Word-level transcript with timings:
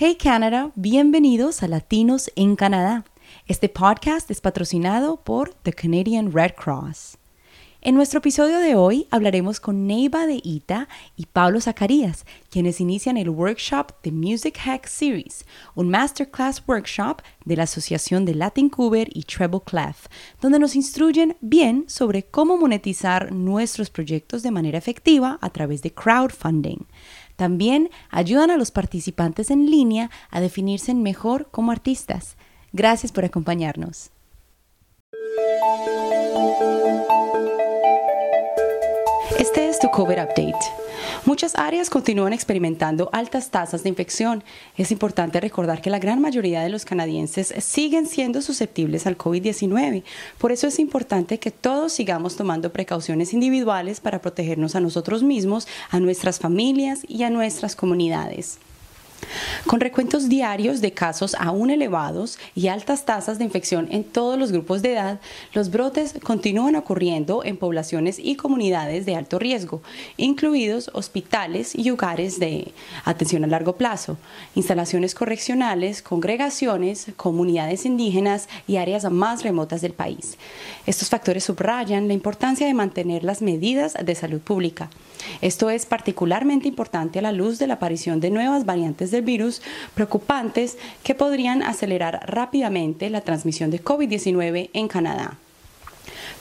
Hey 0.00 0.14
Canada, 0.14 0.70
bienvenidos 0.76 1.64
a 1.64 1.66
Latinos 1.66 2.30
en 2.36 2.54
Canadá. 2.54 3.04
Este 3.48 3.68
podcast 3.68 4.30
es 4.30 4.40
patrocinado 4.40 5.16
por 5.16 5.54
The 5.54 5.72
Canadian 5.72 6.30
Red 6.30 6.52
Cross. 6.52 7.18
En 7.80 7.96
nuestro 7.96 8.18
episodio 8.18 8.60
de 8.60 8.76
hoy 8.76 9.08
hablaremos 9.10 9.58
con 9.58 9.88
Neiva 9.88 10.26
de 10.26 10.40
Ita 10.44 10.88
y 11.16 11.26
Pablo 11.26 11.60
Zacarías, 11.60 12.26
quienes 12.48 12.80
inician 12.80 13.16
el 13.16 13.28
workshop 13.28 13.90
The 14.02 14.12
Music 14.12 14.56
Hack 14.58 14.86
Series, 14.86 15.44
un 15.74 15.88
masterclass 15.88 16.62
workshop 16.68 17.20
de 17.44 17.56
la 17.56 17.64
Asociación 17.64 18.24
de 18.24 18.36
Latin 18.36 18.68
Cover 18.68 19.08
y 19.12 19.24
Treble 19.24 19.62
Clef, 19.64 20.06
donde 20.40 20.60
nos 20.60 20.76
instruyen 20.76 21.36
bien 21.40 21.86
sobre 21.88 22.22
cómo 22.22 22.56
monetizar 22.56 23.32
nuestros 23.32 23.90
proyectos 23.90 24.44
de 24.44 24.52
manera 24.52 24.78
efectiva 24.78 25.38
a 25.40 25.50
través 25.50 25.82
de 25.82 25.92
crowdfunding. 25.92 26.86
También 27.38 27.88
ayudan 28.10 28.50
a 28.50 28.56
los 28.56 28.72
participantes 28.72 29.52
en 29.52 29.70
línea 29.70 30.10
a 30.28 30.40
definirse 30.40 30.92
mejor 30.92 31.48
como 31.52 31.70
artistas. 31.70 32.36
Gracias 32.72 33.12
por 33.12 33.24
acompañarnos. 33.24 34.10
Este 39.48 39.70
es 39.70 39.78
tu 39.78 39.88
COVID 39.88 40.24
Update. 40.24 40.58
Muchas 41.24 41.54
áreas 41.54 41.88
continúan 41.88 42.34
experimentando 42.34 43.08
altas 43.14 43.50
tasas 43.50 43.82
de 43.82 43.88
infección. 43.88 44.44
Es 44.76 44.92
importante 44.92 45.40
recordar 45.40 45.80
que 45.80 45.88
la 45.88 45.98
gran 45.98 46.20
mayoría 46.20 46.60
de 46.60 46.68
los 46.68 46.84
canadienses 46.84 47.54
siguen 47.60 48.06
siendo 48.06 48.42
susceptibles 48.42 49.06
al 49.06 49.16
COVID-19. 49.16 50.02
Por 50.36 50.52
eso 50.52 50.66
es 50.66 50.78
importante 50.78 51.38
que 51.38 51.50
todos 51.50 51.94
sigamos 51.94 52.36
tomando 52.36 52.74
precauciones 52.74 53.32
individuales 53.32 54.00
para 54.00 54.20
protegernos 54.20 54.74
a 54.74 54.80
nosotros 54.80 55.22
mismos, 55.22 55.66
a 55.88 55.98
nuestras 55.98 56.38
familias 56.40 57.00
y 57.08 57.22
a 57.22 57.30
nuestras 57.30 57.74
comunidades. 57.74 58.58
Con 59.66 59.80
recuentos 59.80 60.28
diarios 60.28 60.80
de 60.80 60.92
casos 60.92 61.36
aún 61.38 61.70
elevados 61.70 62.38
y 62.54 62.68
altas 62.68 63.04
tasas 63.04 63.38
de 63.38 63.44
infección 63.44 63.88
en 63.90 64.04
todos 64.04 64.38
los 64.38 64.52
grupos 64.52 64.82
de 64.82 64.92
edad, 64.92 65.20
los 65.52 65.70
brotes 65.70 66.14
continúan 66.22 66.76
ocurriendo 66.76 67.44
en 67.44 67.56
poblaciones 67.56 68.18
y 68.18 68.36
comunidades 68.36 69.04
de 69.04 69.16
alto 69.16 69.38
riesgo, 69.38 69.82
incluidos 70.16 70.90
hospitales 70.94 71.74
y 71.74 71.84
lugares 71.84 72.38
de 72.38 72.72
atención 73.04 73.44
a 73.44 73.48
largo 73.48 73.76
plazo, 73.76 74.16
instalaciones 74.54 75.14
correccionales, 75.14 76.02
congregaciones, 76.02 77.06
comunidades 77.16 77.84
indígenas 77.84 78.48
y 78.66 78.76
áreas 78.76 79.10
más 79.10 79.42
remotas 79.42 79.80
del 79.80 79.92
país. 79.92 80.38
Estos 80.86 81.08
factores 81.08 81.44
subrayan 81.44 82.08
la 82.08 82.14
importancia 82.14 82.66
de 82.66 82.74
mantener 82.74 83.24
las 83.24 83.42
medidas 83.42 83.94
de 84.02 84.14
salud 84.14 84.40
pública. 84.40 84.90
Esto 85.40 85.68
es 85.70 85.84
particularmente 85.84 86.68
importante 86.68 87.18
a 87.18 87.22
la 87.22 87.32
luz 87.32 87.58
de 87.58 87.66
la 87.66 87.74
aparición 87.74 88.20
de 88.20 88.30
nuevas 88.30 88.64
variantes 88.64 89.07
del 89.10 89.22
virus 89.22 89.62
preocupantes 89.94 90.78
que 91.02 91.14
podrían 91.14 91.62
acelerar 91.62 92.22
rápidamente 92.26 93.10
la 93.10 93.22
transmisión 93.22 93.70
de 93.70 93.82
COVID-19 93.82 94.70
en 94.72 94.88
Canadá. 94.88 95.38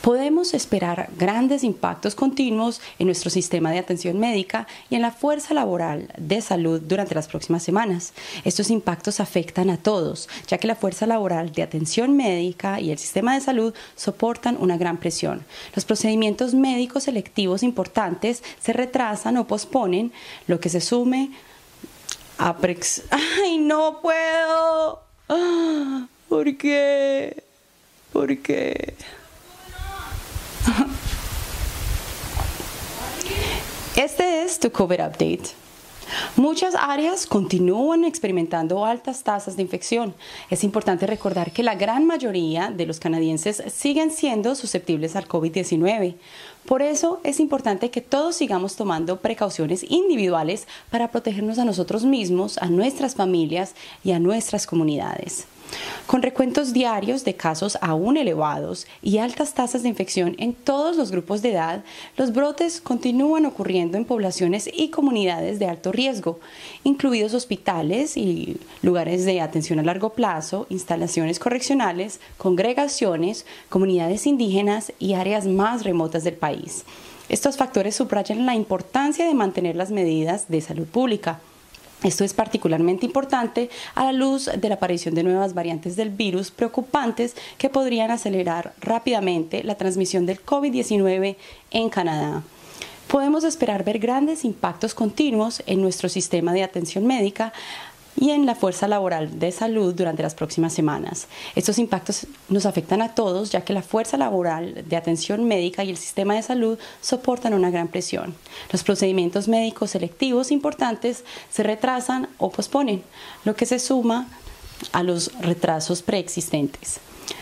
Podemos 0.02 0.54
esperar 0.54 1.10
grandes 1.18 1.64
impactos 1.64 2.16
continuos 2.16 2.82
en 3.00 3.08
nuestro 3.08 3.30
sistema 3.30 3.72
de 3.72 3.80
atención 3.80 4.20
médica 4.20 4.68
y 4.90 4.96
en 4.96 5.02
la 5.02 5.12
fuerza 5.12 5.54
laboral 5.54 6.14
de 6.18 6.40
salud 6.42 6.82
durante 6.82 7.16
las 7.16 7.28
próximas 7.28 7.64
semanas. 7.64 8.14
Estos 8.46 8.70
impactos 8.70 9.20
afectan 9.20 9.70
a 9.70 9.78
todos, 9.78 10.30
ya 10.48 10.60
que 10.60 10.68
la 10.68 10.76
fuerza 10.76 11.08
laboral 11.08 11.52
de 11.52 11.64
atención 11.64 12.16
médica 12.16 12.80
y 12.80 12.92
el 12.92 13.00
sistema 13.00 13.34
de 13.34 13.42
salud 13.42 13.74
soportan 13.96 14.58
una 14.60 14.78
gran 14.78 14.98
presión. 14.98 15.44
Los 15.76 15.84
procedimientos 15.84 16.54
médicos 16.54 17.04
selectivos 17.04 17.64
importantes 17.64 18.44
se 18.62 18.74
retrasan 18.74 19.38
o 19.38 19.48
posponen, 19.48 20.12
lo 20.46 20.60
que 20.60 20.70
se 20.70 20.80
sume 20.80 21.32
a... 22.38 22.56
¡Ay, 23.12 23.58
no 23.58 24.00
puedo! 24.02 25.02
¿Por 26.30 26.58
qué? 26.58 27.44
¿Por 28.14 28.38
qué? 28.40 28.94
Este 33.96 34.44
es 34.44 34.60
tu 34.60 34.72
COVID 34.72 35.00
Update. 35.00 35.67
Muchas 36.36 36.76
áreas 36.76 37.26
continúan 37.26 38.04
experimentando 38.04 38.86
altas 38.86 39.24
tasas 39.24 39.56
de 39.56 39.62
infección. 39.62 40.14
Es 40.50 40.64
importante 40.64 41.08
recordar 41.08 41.52
que 41.52 41.64
la 41.64 41.76
gran 41.76 42.06
mayoría 42.06 42.72
de 42.72 42.86
los 42.86 43.00
canadienses 43.00 43.64
siguen 43.74 44.12
siendo 44.12 44.56
susceptibles 44.56 45.16
al 45.16 45.28
COVID-19. 45.28 46.16
Por 46.66 46.82
eso 46.82 47.20
es 47.24 47.40
importante 47.40 47.92
que 47.92 48.02
todos 48.02 48.36
sigamos 48.36 48.76
tomando 48.76 49.20
precauciones 49.22 49.86
individuales 49.90 50.68
para 50.92 51.10
protegernos 51.10 51.60
a 51.60 51.66
nosotros 51.66 52.04
mismos, 52.04 52.58
a 52.58 52.68
nuestras 52.68 53.16
familias 53.16 53.74
y 54.04 54.12
a 54.12 54.20
nuestras 54.20 54.68
comunidades. 54.68 55.48
Con 56.06 56.22
recuentos 56.22 56.72
diarios 56.72 57.26
de 57.26 57.36
casos 57.36 57.78
aún 57.82 58.16
elevados 58.16 58.88
y 59.02 59.18
altas 59.18 59.54
tasas 59.54 59.84
de 59.84 59.90
infección 59.90 60.36
en 60.38 60.54
todos 60.54 60.96
los 60.96 61.12
grupos 61.12 61.42
de 61.42 61.52
edad, 61.52 61.84
los 62.16 62.32
brotes 62.32 62.80
continúan 62.80 63.46
ocurriendo 63.46 63.98
en 63.98 64.06
poblaciones 64.06 64.70
y 64.74 64.88
comunidades 64.88 65.60
de 65.60 65.68
alto 65.68 65.92
riesgo, 65.92 66.40
incluidos 66.86 67.34
hospitales 67.34 68.16
y 68.16 68.58
lugares 68.82 69.26
de 69.26 69.42
atención 69.42 69.80
a 69.80 69.84
largo 69.84 70.12
plazo, 70.12 70.66
instalaciones 70.70 71.40
correccionales, 71.40 72.22
congregaciones, 72.38 73.46
comunidades 73.68 74.28
indígenas 74.28 74.94
y 75.00 75.14
áreas 75.14 75.46
más 75.46 75.84
remotas 75.84 76.24
del 76.24 76.36
país. 76.36 76.86
Estos 77.28 77.58
factores 77.58 77.96
subrayan 77.96 78.46
la 78.46 78.56
importancia 78.56 79.28
de 79.28 79.34
mantener 79.34 79.76
las 79.76 79.92
medidas 79.92 80.48
de 80.48 80.62
salud 80.62 80.86
pública. 80.86 81.42
Esto 82.04 82.24
es 82.24 82.34
particularmente 82.34 83.08
importante 83.08 83.70
a 83.96 84.06
la 84.06 84.14
luz 84.14 84.50
de 84.56 84.70
la 84.70 84.76
aparición 84.76 85.16
de 85.16 85.24
nuevas 85.24 85.56
variantes 85.56 85.96
del 85.96 86.10
virus 86.10 86.52
preocupantes 86.52 87.36
que 87.58 87.70
podrían 87.70 88.12
acelerar 88.12 88.74
rápidamente 88.82 89.64
la 89.64 89.76
transmisión 89.76 90.28
del 90.28 90.44
COVID-19 90.46 91.38
en 91.72 91.90
Canadá. 91.90 92.44
Podemos 93.08 93.44
esperar 93.46 93.84
ver 93.84 94.00
grandes 94.00 94.46
impactos 94.46 94.94
continuos 94.94 95.64
en 95.66 95.82
nuestro 95.82 96.08
sistema 96.10 96.54
de 96.54 96.64
atención 96.64 97.08
médica 97.08 97.52
y 98.18 98.32
en 98.32 98.46
la 98.46 98.56
fuerza 98.56 98.88
laboral 98.88 99.40
de 99.40 99.52
salud 99.52 99.94
durante 99.94 100.24
las 100.24 100.36
próximas 100.36 100.74
semanas. 100.74 101.28
Estos 101.56 101.78
impactos 101.78 102.28
nos 102.50 102.66
afectan 102.66 103.02
a 103.02 103.14
todos 103.14 103.52
ya 103.52 103.62
que 103.62 103.74
la 103.74 103.84
fuerza 103.84 104.18
laboral 104.18 104.84
de 104.88 104.96
atención 104.96 105.46
médica 105.46 105.84
y 105.84 105.90
el 105.92 105.98
sistema 105.98 106.36
de 106.36 106.42
salud 106.42 106.80
soportan 107.02 107.54
una 107.54 107.70
gran 107.70 107.88
presión. 107.88 108.36
Los 108.72 108.84
procedimientos 108.84 109.48
médicos 109.48 109.92
selectivos 109.92 110.52
importantes 110.52 111.24
se 111.50 111.64
retrasan 111.64 112.28
o 112.38 112.50
posponen, 112.50 113.04
lo 113.46 113.56
que 113.56 113.66
se 113.66 113.80
suma 113.80 114.28
a 114.92 115.04
los 115.04 115.32
retrasos 115.40 116.02
preexistentes. 116.02 117.00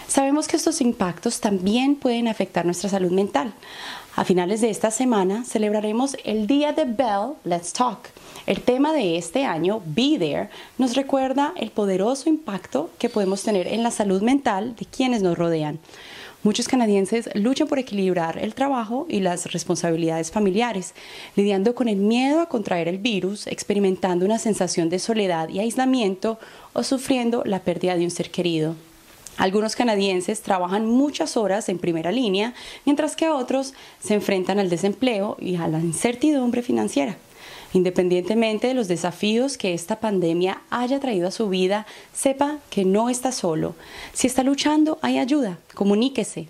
Sabemos 0.08 0.48
que 0.48 0.58
estos 0.58 0.82
impactos 0.82 1.40
también 1.40 1.96
pueden 1.96 2.28
afectar 2.28 2.66
nuestra 2.66 2.90
salud 2.90 3.12
mental. 3.12 3.54
A 4.18 4.24
finales 4.24 4.62
de 4.62 4.70
esta 4.70 4.92
semana 4.92 5.44
celebraremos 5.44 6.16
el 6.24 6.48
Día 6.48 6.72
de 6.72 6.86
Bell 6.86 7.34
Let's 7.44 7.74
Talk. 7.74 8.00
El 8.46 8.62
tema 8.62 8.94
de 8.94 9.18
este 9.18 9.44
año, 9.44 9.82
Be 9.86 10.18
There, 10.18 10.50
nos 10.78 10.96
recuerda 10.96 11.54
el 11.58 11.70
poderoso 11.70 12.30
impacto 12.30 12.90
que 12.98 13.10
podemos 13.10 13.44
tener 13.44 13.68
en 13.68 13.84
la 13.84 13.92
salud 13.92 14.22
mental 14.22 14.74
de 14.78 14.86
quienes 14.86 15.22
nos 15.22 15.38
rodean. 15.38 15.80
Muchos 16.44 16.70
canadienses 16.70 17.30
luchan 17.34 17.68
por 17.68 17.78
equilibrar 17.78 18.38
el 18.38 18.56
trabajo 18.56 19.06
y 19.10 19.20
las 19.20 19.52
responsabilidades 19.52 20.32
familiares, 20.32 20.94
lidiando 21.36 21.76
con 21.76 21.90
el 21.90 21.98
miedo 21.98 22.40
a 22.40 22.48
contraer 22.48 22.88
el 22.88 23.00
virus, 23.00 23.48
experimentando 23.48 24.26
una 24.26 24.40
sensación 24.40 24.88
de 24.88 25.00
soledad 25.00 25.50
y 25.50 25.60
aislamiento 25.60 26.40
o 26.72 26.84
sufriendo 26.84 27.44
la 27.44 27.60
pérdida 27.60 27.98
de 27.98 28.06
un 28.06 28.12
ser 28.12 28.32
querido. 28.32 28.76
Algunos 29.38 29.76
canadienses 29.76 30.42
trabajan 30.42 30.86
muchas 30.86 31.36
horas 31.36 31.68
en 31.68 31.78
primera 31.78 32.12
línea, 32.12 32.54
mientras 32.86 33.16
que 33.16 33.30
otros 33.30 33.74
se 34.00 34.14
enfrentan 34.14 34.60
al 34.60 34.70
desempleo 34.70 35.36
y 35.40 35.58
a 35.58 35.68
la 35.68 35.80
incertidumbre 35.80 36.62
financiera. 36.62 37.18
Independientemente 37.74 38.68
de 38.68 38.74
los 38.74 38.88
desafíos 38.88 39.58
que 39.58 39.74
esta 39.74 40.00
pandemia 40.00 40.62
haya 40.70 41.02
traído 41.02 41.28
a 41.28 41.32
su 41.32 41.50
vida, 41.50 41.86
sepa 42.14 42.60
que 42.70 42.86
no 42.86 43.10
está 43.10 43.34
solo. 43.34 43.76
Si 44.14 44.28
está 44.28 44.44
luchando, 44.44 44.98
hay 45.02 45.18
ayuda. 45.18 45.58
Comuníquese, 45.74 46.48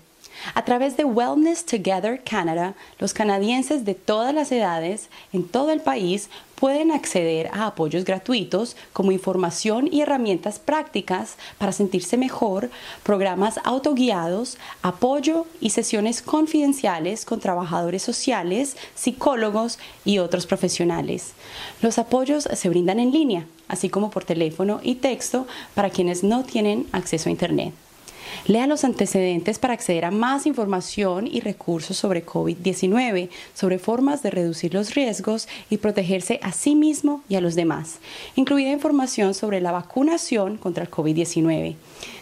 a 0.54 0.64
través 0.64 0.96
de 0.96 1.04
Wellness 1.04 1.64
Together 1.64 2.22
Canada, 2.22 2.74
los 2.98 3.14
canadienses 3.14 3.84
de 3.84 3.94
todas 3.94 4.34
las 4.34 4.52
edades 4.52 5.08
en 5.32 5.46
todo 5.46 5.70
el 5.70 5.80
país 5.80 6.28
pueden 6.56 6.90
acceder 6.90 7.48
a 7.52 7.66
apoyos 7.66 8.04
gratuitos 8.04 8.76
como 8.92 9.12
información 9.12 9.88
y 9.92 10.00
herramientas 10.00 10.58
prácticas 10.58 11.36
para 11.58 11.72
sentirse 11.72 12.16
mejor, 12.16 12.70
programas 13.02 13.60
autoguiados, 13.64 14.58
apoyo 14.82 15.46
y 15.60 15.70
sesiones 15.70 16.22
confidenciales 16.22 17.24
con 17.24 17.40
trabajadores 17.40 18.02
sociales, 18.02 18.76
psicólogos 18.94 19.78
y 20.04 20.18
otros 20.18 20.46
profesionales. 20.46 21.32
Los 21.82 21.98
apoyos 21.98 22.48
se 22.52 22.68
brindan 22.68 23.00
en 23.00 23.12
línea, 23.12 23.46
así 23.68 23.88
como 23.88 24.10
por 24.10 24.24
teléfono 24.24 24.80
y 24.82 24.96
texto 24.96 25.46
para 25.74 25.90
quienes 25.90 26.24
no 26.24 26.44
tienen 26.44 26.86
acceso 26.92 27.28
a 27.28 27.32
Internet. 27.32 27.85
Lea 28.46 28.66
los 28.66 28.84
antecedentes 28.84 29.58
para 29.58 29.74
acceder 29.74 30.04
a 30.04 30.10
más 30.10 30.46
información 30.46 31.26
y 31.26 31.40
recursos 31.40 31.96
sobre 31.96 32.24
COVID-19, 32.24 33.28
sobre 33.54 33.78
formas 33.78 34.22
de 34.22 34.30
reducir 34.30 34.74
los 34.74 34.94
riesgos 34.94 35.48
y 35.70 35.78
protegerse 35.78 36.38
a 36.42 36.52
sí 36.52 36.74
mismo 36.74 37.22
y 37.28 37.36
a 37.36 37.40
los 37.40 37.54
demás, 37.54 37.98
incluida 38.34 38.70
información 38.70 39.34
sobre 39.34 39.60
la 39.60 39.72
vacunación 39.72 40.56
contra 40.56 40.84
el 40.84 40.90
COVID-19. 40.90 41.76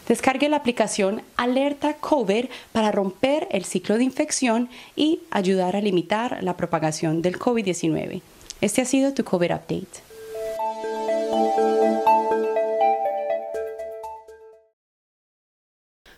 Descargue 0.08 0.48
la 0.48 0.56
aplicación 0.56 1.22
Alerta 1.36 1.94
COVID 1.94 2.46
para 2.72 2.92
romper 2.92 3.48
el 3.50 3.64
ciclo 3.64 3.96
de 3.96 4.04
infección 4.04 4.68
y 4.96 5.20
ayudar 5.30 5.76
a 5.76 5.80
limitar 5.80 6.42
la 6.42 6.56
propagación 6.56 7.22
del 7.22 7.38
COVID-19. 7.38 8.20
Este 8.60 8.82
ha 8.82 8.84
sido 8.84 9.12
tu 9.12 9.24
COVID 9.24 9.52
Update. 9.52 10.13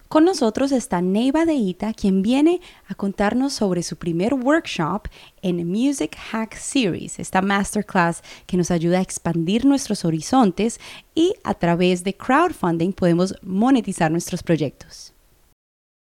Con 0.09 0.25
nosotros 0.25 0.71
está 0.71 1.03
Neiva 1.03 1.45
Deita, 1.45 1.93
quien 1.93 2.23
viene 2.23 2.61
a 2.87 2.95
contarnos 2.95 3.53
sobre 3.55 3.83
su 3.83 3.97
primer 3.97 4.35
workshop 4.35 5.09
en 5.43 5.67
Music 5.67 6.17
Hack 6.31 6.57
Series, 6.57 7.19
esta 7.19 7.43
masterclass 7.43 8.23
que 8.47 8.57
nos 8.57 8.71
ayuda 8.71 8.99
a 8.99 9.03
expandir 9.03 9.65
nuestros 9.67 10.05
horizontes 10.05 10.79
y 11.17 11.35
a 11.43 11.55
través 11.55 12.05
de 12.05 12.17
crowdfunding 12.17 12.93
podemos 12.93 13.35
monetizar 13.43 14.13
nuestros 14.13 14.45
proyectos. 14.45 15.13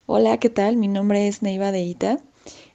Hola, 0.07 0.39
¿qué 0.39 0.49
tal? 0.49 0.79
Mi 0.79 0.89
nombre 0.89 1.29
es 1.29 1.43
Neiva 1.43 1.71
Deita. 1.71 2.19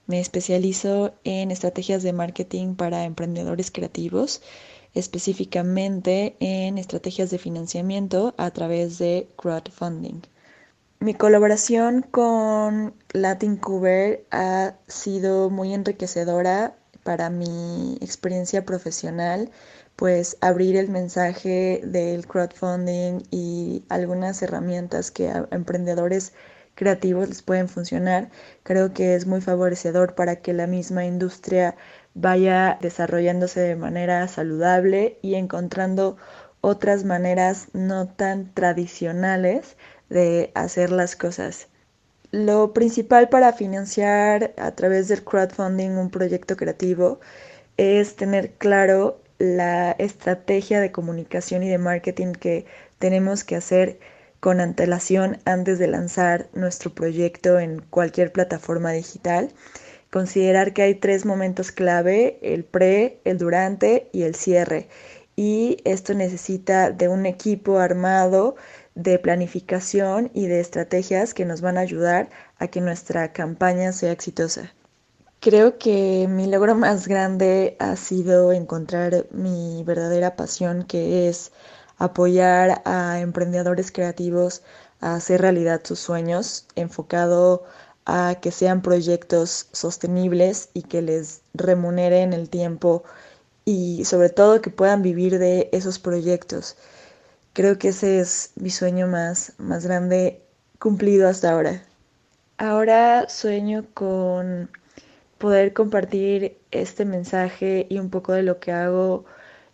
Me 0.05 0.19
especializo 0.19 1.15
en 1.23 1.49
estrategias 1.49 2.03
de 2.03 2.13
marketing 2.13 2.75
para 2.75 3.05
emprendedores 3.05 3.71
creativos, 3.71 4.43
específicamente 4.93 6.35
en 6.39 6.77
estrategias 6.77 7.31
de 7.31 7.39
financiamiento 7.39 8.35
a 8.37 8.51
través 8.51 8.99
de 8.99 9.27
crowdfunding. 9.35 10.21
Mi 10.99 11.13
colaboración 11.13 12.01
con 12.01 12.95
Latin 13.13 13.57
Cover 13.57 14.25
ha 14.31 14.73
sido 14.87 15.51
muy 15.51 15.73
enriquecedora 15.75 16.75
para 17.03 17.29
mi 17.29 17.97
experiencia 18.01 18.65
profesional, 18.65 19.51
pues 19.95 20.37
abrir 20.41 20.75
el 20.75 20.89
mensaje 20.89 21.81
del 21.83 22.25
crowdfunding 22.25 23.21
y 23.29 23.85
algunas 23.89 24.41
herramientas 24.41 25.11
que 25.11 25.29
a 25.29 25.47
emprendedores 25.51 26.33
creativos 26.73 27.29
les 27.29 27.43
pueden 27.43 27.69
funcionar, 27.69 28.31
creo 28.63 28.93
que 28.93 29.13
es 29.13 29.27
muy 29.27 29.41
favorecedor 29.41 30.15
para 30.15 30.37
que 30.37 30.53
la 30.53 30.65
misma 30.65 31.05
industria 31.05 31.75
vaya 32.15 32.79
desarrollándose 32.81 33.59
de 33.59 33.75
manera 33.75 34.27
saludable 34.27 35.19
y 35.21 35.35
encontrando 35.35 36.17
otras 36.61 37.03
maneras 37.03 37.67
no 37.73 38.07
tan 38.07 38.53
tradicionales 38.53 39.77
de 40.09 40.51
hacer 40.55 40.91
las 40.91 41.15
cosas. 41.15 41.67
Lo 42.31 42.73
principal 42.73 43.29
para 43.29 43.53
financiar 43.53 44.53
a 44.57 44.71
través 44.71 45.07
del 45.07 45.23
crowdfunding 45.23 45.91
un 45.91 46.09
proyecto 46.09 46.57
creativo 46.57 47.19
es 47.77 48.15
tener 48.15 48.51
claro 48.53 49.21
la 49.39 49.91
estrategia 49.91 50.81
de 50.81 50.91
comunicación 50.91 51.63
y 51.63 51.69
de 51.69 51.77
marketing 51.77 52.33
que 52.33 52.65
tenemos 52.99 53.43
que 53.43 53.55
hacer 53.55 53.99
con 54.39 54.59
antelación 54.59 55.39
antes 55.45 55.79
de 55.79 55.87
lanzar 55.87 56.47
nuestro 56.53 56.93
proyecto 56.93 57.59
en 57.59 57.81
cualquier 57.81 58.31
plataforma 58.31 58.91
digital. 58.91 59.51
Considerar 60.11 60.73
que 60.73 60.83
hay 60.83 60.95
tres 60.95 61.25
momentos 61.25 61.71
clave, 61.71 62.39
el 62.41 62.63
pre, 62.63 63.19
el 63.25 63.37
durante 63.37 64.09
y 64.11 64.23
el 64.23 64.35
cierre. 64.35 64.87
Y 65.35 65.77
esto 65.85 66.13
necesita 66.13 66.91
de 66.91 67.07
un 67.07 67.25
equipo 67.25 67.79
armado 67.79 68.55
de 68.97 69.19
planificación 69.19 70.31
y 70.33 70.47
de 70.47 70.59
estrategias 70.59 71.35
que 71.35 71.45
nos 71.45 71.61
van 71.61 71.77
a 71.77 71.81
ayudar 71.81 72.29
a 72.57 72.67
que 72.67 72.81
nuestra 72.81 73.31
campaña 73.31 73.93
sea 73.93 74.11
exitosa. 74.11 74.73
Creo 75.39 75.77
que 75.77 76.27
mi 76.27 76.47
logro 76.47 76.73
más 76.85 77.07
grande 77.07 77.77
ha 77.79 77.95
sido 77.95 78.51
encontrar 78.51 79.27
mi 79.29 79.83
verdadera 79.83 80.35
pasión, 80.35 80.83
que 80.83 81.29
es 81.29 81.51
apoyar 81.99 82.81
a 82.85 83.19
emprendedores 83.19 83.91
creativos 83.91 84.63
a 84.99 85.13
hacer 85.13 85.41
realidad 85.41 85.81
sus 85.83 85.99
sueños, 85.99 86.65
enfocado 86.75 87.65
a 88.05 88.37
que 88.41 88.51
sean 88.51 88.81
proyectos 88.81 89.67
sostenibles 89.73 90.69
y 90.73 90.81
que 90.83 91.03
les 91.03 91.41
remuneren 91.53 92.33
el 92.33 92.49
tiempo 92.49 93.03
y 93.63 94.05
sobre 94.05 94.29
todo 94.29 94.61
que 94.61 94.71
puedan 94.71 95.03
vivir 95.03 95.37
de 95.37 95.69
esos 95.71 95.99
proyectos. 95.99 96.77
Creo 97.57 97.79
que 97.79 97.87
ese 97.87 98.19
es 98.19 98.51
mi 98.55 98.69
sueño 98.69 99.07
más, 99.07 99.53
más 99.57 99.83
grande 99.83 100.43
cumplido 100.77 101.27
hasta 101.27 101.49
ahora. 101.49 101.81
Ahora 102.59 103.27
sueño 103.29 103.83
con 103.95 104.69
poder 105.39 105.73
compartir 105.73 106.59
este 106.69 107.03
mensaje 107.03 107.87
y 107.89 107.97
un 107.97 108.11
poco 108.11 108.33
de 108.33 108.43
lo 108.43 108.59
que 108.59 108.71
hago 108.71 109.25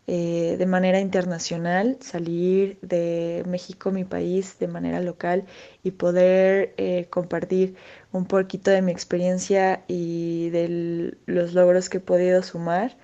eh, 0.07 0.56
de 0.57 0.65
manera 0.65 1.01
internacional, 1.01 1.97
salir 2.00 2.80
de 2.81 3.44
México, 3.47 3.91
mi 3.91 4.06
país, 4.06 4.57
de 4.59 4.69
manera 4.69 5.01
local 5.01 5.44
y 5.83 5.91
poder 5.91 6.74
eh, 6.77 7.07
compartir 7.09 7.75
un 8.13 8.27
poquito 8.27 8.71
de 8.71 8.81
mi 8.81 8.94
experiencia 8.94 9.83
y 9.89 10.51
de 10.51 11.18
los 11.25 11.53
logros 11.53 11.89
que 11.89 11.97
he 11.97 12.00
podido 12.00 12.44
sumar 12.44 12.95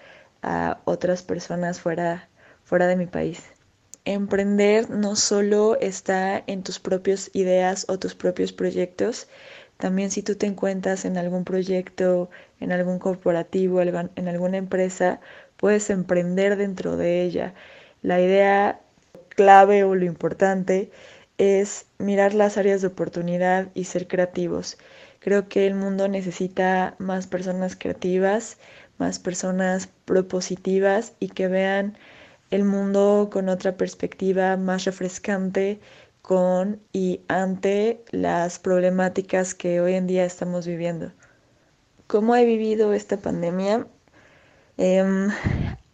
a 0.42 0.80
otras 0.86 1.22
personas 1.22 1.82
fuera, 1.82 2.30
fuera 2.64 2.88
de 2.88 2.96
mi 2.96 3.08
país. 3.08 3.59
Emprender 4.06 4.90
no 4.90 5.16
solo 5.16 5.78
está 5.80 6.44
en 6.48 6.64
tus 6.64 6.80
propias 6.80 7.30
ideas 7.34 7.86
o 7.90 8.00
tus 8.00 8.16
propios 8.16 8.54
proyectos, 8.54 9.28
también 9.78 10.12
si 10.12 10.24
tú 10.24 10.36
te 10.36 10.46
encuentras 10.46 11.06
en 11.06 11.18
algún 11.18 11.46
proyecto, 11.46 12.30
en 12.60 12.72
algún 12.72 13.00
corporativo, 13.00 13.82
en 13.82 14.28
alguna 14.28 14.58
empresa, 14.58 15.22
puedes 15.58 15.90
emprender 15.90 16.58
dentro 16.58 16.98
de 16.98 17.24
ella. 17.24 17.54
La 18.02 18.20
idea 18.20 18.82
clave 19.30 19.84
o 19.86 19.96
lo 19.96 20.06
importante 20.06 20.92
es 21.38 21.86
mirar 21.98 22.34
las 22.34 22.58
áreas 22.58 22.82
de 22.82 22.88
oportunidad 22.88 23.70
y 23.74 23.86
ser 23.86 24.08
creativos. 24.08 24.78
Creo 25.20 25.48
que 25.48 25.66
el 25.66 25.76
mundo 25.76 26.08
necesita 26.10 26.96
más 26.98 27.28
personas 27.28 27.78
creativas, 27.78 28.58
más 28.98 29.20
personas 29.20 29.88
propositivas 30.06 31.14
y 31.20 31.30
que 31.30 31.48
vean 31.48 31.98
el 32.52 32.64
mundo 32.64 33.30
con 33.32 33.50
otra 33.50 33.78
perspectiva 33.78 34.58
más 34.58 34.86
refrescante 34.86 35.80
con 36.22 36.82
y 36.94 37.22
ante 37.28 38.04
las 38.12 38.60
problemáticas 38.60 39.56
que 39.56 39.82
hoy 39.82 39.94
en 39.96 40.08
día 40.08 40.26
estamos 40.26 40.68
viviendo. 40.68 41.12
¿Cómo 42.08 42.36
he 42.36 42.46
vivido 42.46 42.94
esta 42.94 43.18
pandemia? 43.18 43.88
Em, 44.78 45.30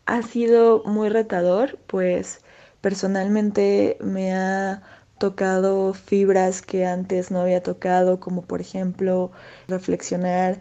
ha 0.05 0.21
sido 0.23 0.83
muy 0.85 1.09
retador, 1.09 1.79
pues 1.87 2.41
personalmente 2.81 3.97
me 4.01 4.33
ha 4.33 4.83
tocado 5.19 5.93
fibras 5.93 6.61
que 6.61 6.85
antes 6.85 7.31
no 7.31 7.41
había 7.41 7.63
tocado, 7.63 8.19
como 8.19 8.43
por 8.43 8.61
ejemplo 8.61 9.31
reflexionar 9.67 10.59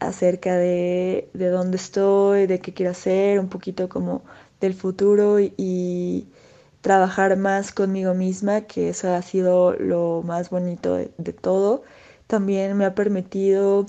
acerca 0.00 0.56
de, 0.56 1.30
de 1.32 1.48
dónde 1.48 1.76
estoy, 1.76 2.46
de 2.46 2.60
qué 2.60 2.74
quiero 2.74 2.92
hacer, 2.92 3.38
un 3.38 3.48
poquito 3.48 3.88
como 3.88 4.24
del 4.62 4.74
futuro 4.74 5.38
y, 5.40 6.28
trabajar 6.80 7.36
más 7.36 7.70
conmigo 7.72 8.12
misma, 8.12 8.62
que 8.62 8.88
eso 8.88 9.14
ha 9.14 9.22
sido 9.22 9.72
lo 9.74 10.22
más 10.24 10.50
bonito 10.50 10.96
de, 10.96 11.32
todo. 11.32 11.82
También 12.26 12.76
me 12.76 12.84
ha 12.86 12.94
permitido 12.96 13.86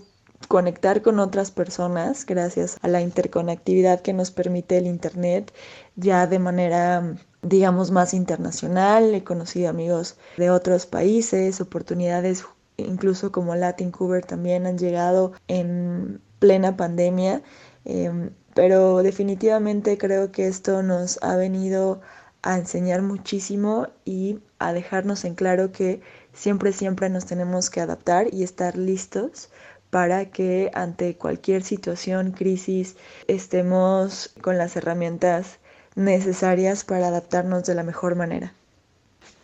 conectar 0.47 1.01
con 1.01 1.17
otras 1.19 1.49
personas 1.49 2.23
gracias 2.25 2.77
a 2.83 2.87
la 2.87 3.01
interconectividad 3.01 4.01
que 4.01 4.13
nos 4.13 4.29
permite 4.29 4.77
el 4.77 4.85
Internet 4.85 5.51
ya 5.95 6.27
de 6.27 6.37
manera 6.37 7.15
digamos 7.41 7.89
más 7.89 8.13
internacional. 8.13 9.15
He 9.15 9.23
conocido 9.23 9.69
amigos 9.69 10.17
de 10.37 10.51
otros 10.51 10.85
países, 10.85 11.61
oportunidades 11.61 12.45
incluso 12.77 13.31
como 13.31 13.55
Latin 13.55 13.91
Cover 13.91 14.25
también 14.25 14.65
han 14.65 14.77
llegado 14.77 15.33
en 15.47 16.21
plena 16.39 16.75
pandemia. 16.77 17.41
Em, 17.85 18.31
pero 18.53 19.03
definitivamente 19.03 19.97
creo 19.97 20.31
que 20.31 20.47
esto 20.47 20.83
nos 20.83 21.19
ha 21.21 21.35
venido 21.35 22.01
a 22.41 22.57
enseñar 22.57 23.01
muchísimo 23.01 23.87
y 24.05 24.39
a 24.59 24.73
dejarnos 24.73 25.25
en 25.25 25.35
claro 25.35 25.71
que 25.71 26.01
siempre, 26.33 26.73
siempre 26.73 27.09
nos 27.09 27.25
tenemos 27.25 27.69
que 27.69 27.81
adaptar 27.81 28.27
y 28.33 28.43
estar 28.43 28.77
listos 28.77 29.49
para 29.89 30.31
que 30.31 30.71
ante 30.73 31.15
cualquier 31.15 31.63
situación, 31.63 32.31
crisis, 32.31 32.97
estemos 33.27 34.33
con 34.41 34.57
las 34.57 34.75
herramientas 34.75 35.59
necesarias 35.95 36.83
para 36.83 37.07
adaptarnos 37.07 37.63
de 37.65 37.75
la 37.75 37.83
mejor 37.83 38.15
manera. 38.15 38.53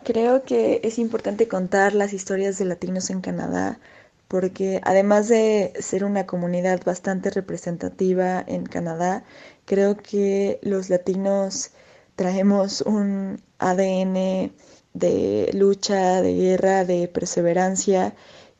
Creo 0.02 0.42
que 0.42 0.80
es 0.82 0.98
importante 0.98 1.46
contar 1.46 1.94
las 1.94 2.12
historias 2.12 2.58
de 2.58 2.64
latinos 2.64 3.10
en 3.10 3.20
Canadá 3.20 3.78
porque 4.30 4.80
además 4.84 5.26
de 5.26 5.72
ser 5.80 6.04
una 6.04 6.24
comunidad 6.24 6.84
bastante 6.84 7.30
representativa 7.30 8.40
en 8.46 8.64
Canadá, 8.64 9.24
creo 9.64 9.96
que 9.96 10.60
los 10.62 10.88
latinos 10.88 11.72
traemos 12.14 12.80
un 12.82 13.42
ADN 13.58 14.52
de 14.94 15.50
lucha, 15.52 16.22
de 16.22 16.32
guerra, 16.34 16.84
de 16.84 17.08
perseverancia, 17.08 18.14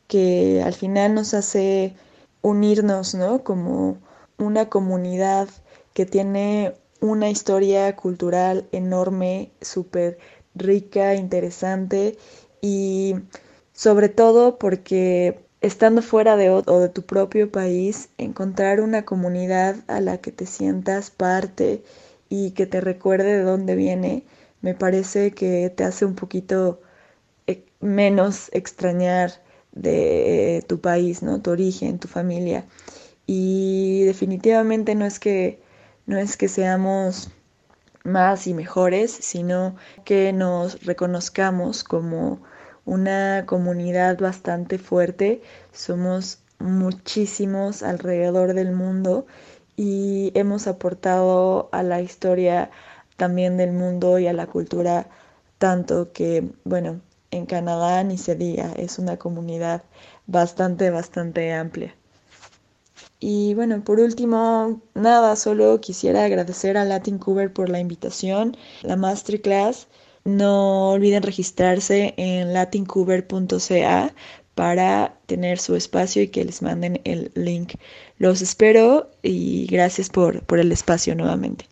que 0.07 0.61
al 0.61 0.73
final 0.73 1.15
nos 1.15 1.33
hace 1.33 1.95
unirnos, 2.41 3.15
¿no? 3.15 3.45
Como 3.45 3.97
una 4.37 4.67
comunidad 4.67 5.47
que 5.93 6.05
tiene 6.05 6.73
una 6.99 7.29
historia 7.29 7.95
cultural 7.95 8.67
enorme, 8.73 9.53
súper 9.61 10.17
rica, 10.53 11.15
interesante 11.15 12.17
y 12.59 13.15
sobre 13.71 14.09
todo 14.09 14.59
porque 14.59 15.49
estando 15.61 16.01
fuera 16.01 16.37
de 16.37 16.49
o 16.49 16.79
de 16.79 16.89
tu 16.89 17.03
propio 17.03 17.51
país, 17.51 18.09
encontrar 18.17 18.81
una 18.81 19.05
comunidad 19.05 19.75
a 19.87 20.01
la 20.01 20.17
que 20.17 20.31
te 20.31 20.45
sientas 20.45 21.11
parte 21.11 21.83
y 22.29 22.51
que 22.51 22.65
te 22.65 22.81
recuerde 22.81 23.37
de 23.37 23.43
dónde 23.43 23.75
viene, 23.75 24.23
me 24.61 24.73
parece 24.75 25.31
que 25.31 25.69
te 25.69 25.83
hace 25.83 26.05
un 26.05 26.15
poquito 26.15 26.81
eh, 27.47 27.63
menos 27.79 28.49
extrañar 28.53 29.33
de 29.73 30.63
tu 30.67 30.81
país, 30.81 31.23
¿no? 31.23 31.41
Tu 31.41 31.51
origen, 31.51 31.99
tu 31.99 32.07
familia. 32.07 32.65
Y 33.27 34.03
definitivamente 34.05 34.95
no 34.95 35.05
es 35.05 35.19
que 35.19 35.61
no 36.05 36.17
es 36.17 36.37
que 36.37 36.47
seamos 36.47 37.29
más 38.03 38.47
y 38.47 38.53
mejores, 38.53 39.11
sino 39.11 39.75
que 40.05 40.33
nos 40.33 40.83
reconozcamos 40.85 41.83
como 41.83 42.41
una 42.85 43.45
comunidad 43.45 44.19
bastante 44.19 44.77
fuerte. 44.77 45.41
Somos 45.71 46.39
muchísimos 46.59 47.83
alrededor 47.83 48.53
del 48.53 48.71
mundo 48.71 49.25
y 49.75 50.31
hemos 50.35 50.67
aportado 50.67 51.69
a 51.71 51.83
la 51.83 52.01
historia 52.01 52.69
también 53.17 53.57
del 53.57 53.71
mundo 53.71 54.19
y 54.19 54.27
a 54.27 54.33
la 54.33 54.47
cultura 54.47 55.07
tanto 55.57 56.11
que, 56.11 56.49
bueno, 56.63 57.01
en 57.31 57.45
Canadá 57.45 58.03
ni 58.03 58.17
se 58.17 58.35
diga, 58.35 58.73
es 58.77 58.99
una 58.99 59.17
comunidad 59.17 59.83
bastante, 60.27 60.89
bastante 60.89 61.53
amplia. 61.53 61.95
Y 63.19 63.53
bueno, 63.53 63.83
por 63.83 63.99
último, 63.99 64.81
nada, 64.95 65.35
solo 65.35 65.79
quisiera 65.79 66.25
agradecer 66.25 66.77
a 66.77 66.85
Latin 66.85 67.19
Cover 67.19 67.53
por 67.53 67.69
la 67.69 67.79
invitación, 67.79 68.57
la 68.81 68.95
masterclass 68.95 69.87
no 70.23 70.91
olviden 70.91 71.23
registrarse 71.23 72.13
en 72.17 72.53
latincover.ca 72.53 74.13
para 74.55 75.17
tener 75.25 75.59
su 75.59 75.75
espacio 75.75 76.21
y 76.21 76.27
que 76.27 76.45
les 76.45 76.61
manden 76.61 77.01
el 77.03 77.31
link. 77.35 77.73
Los 78.17 78.41
espero 78.41 79.09
y 79.23 79.65
gracias 79.67 80.09
por, 80.09 80.43
por 80.43 80.59
el 80.59 80.71
espacio 80.71 81.15
nuevamente. 81.15 81.65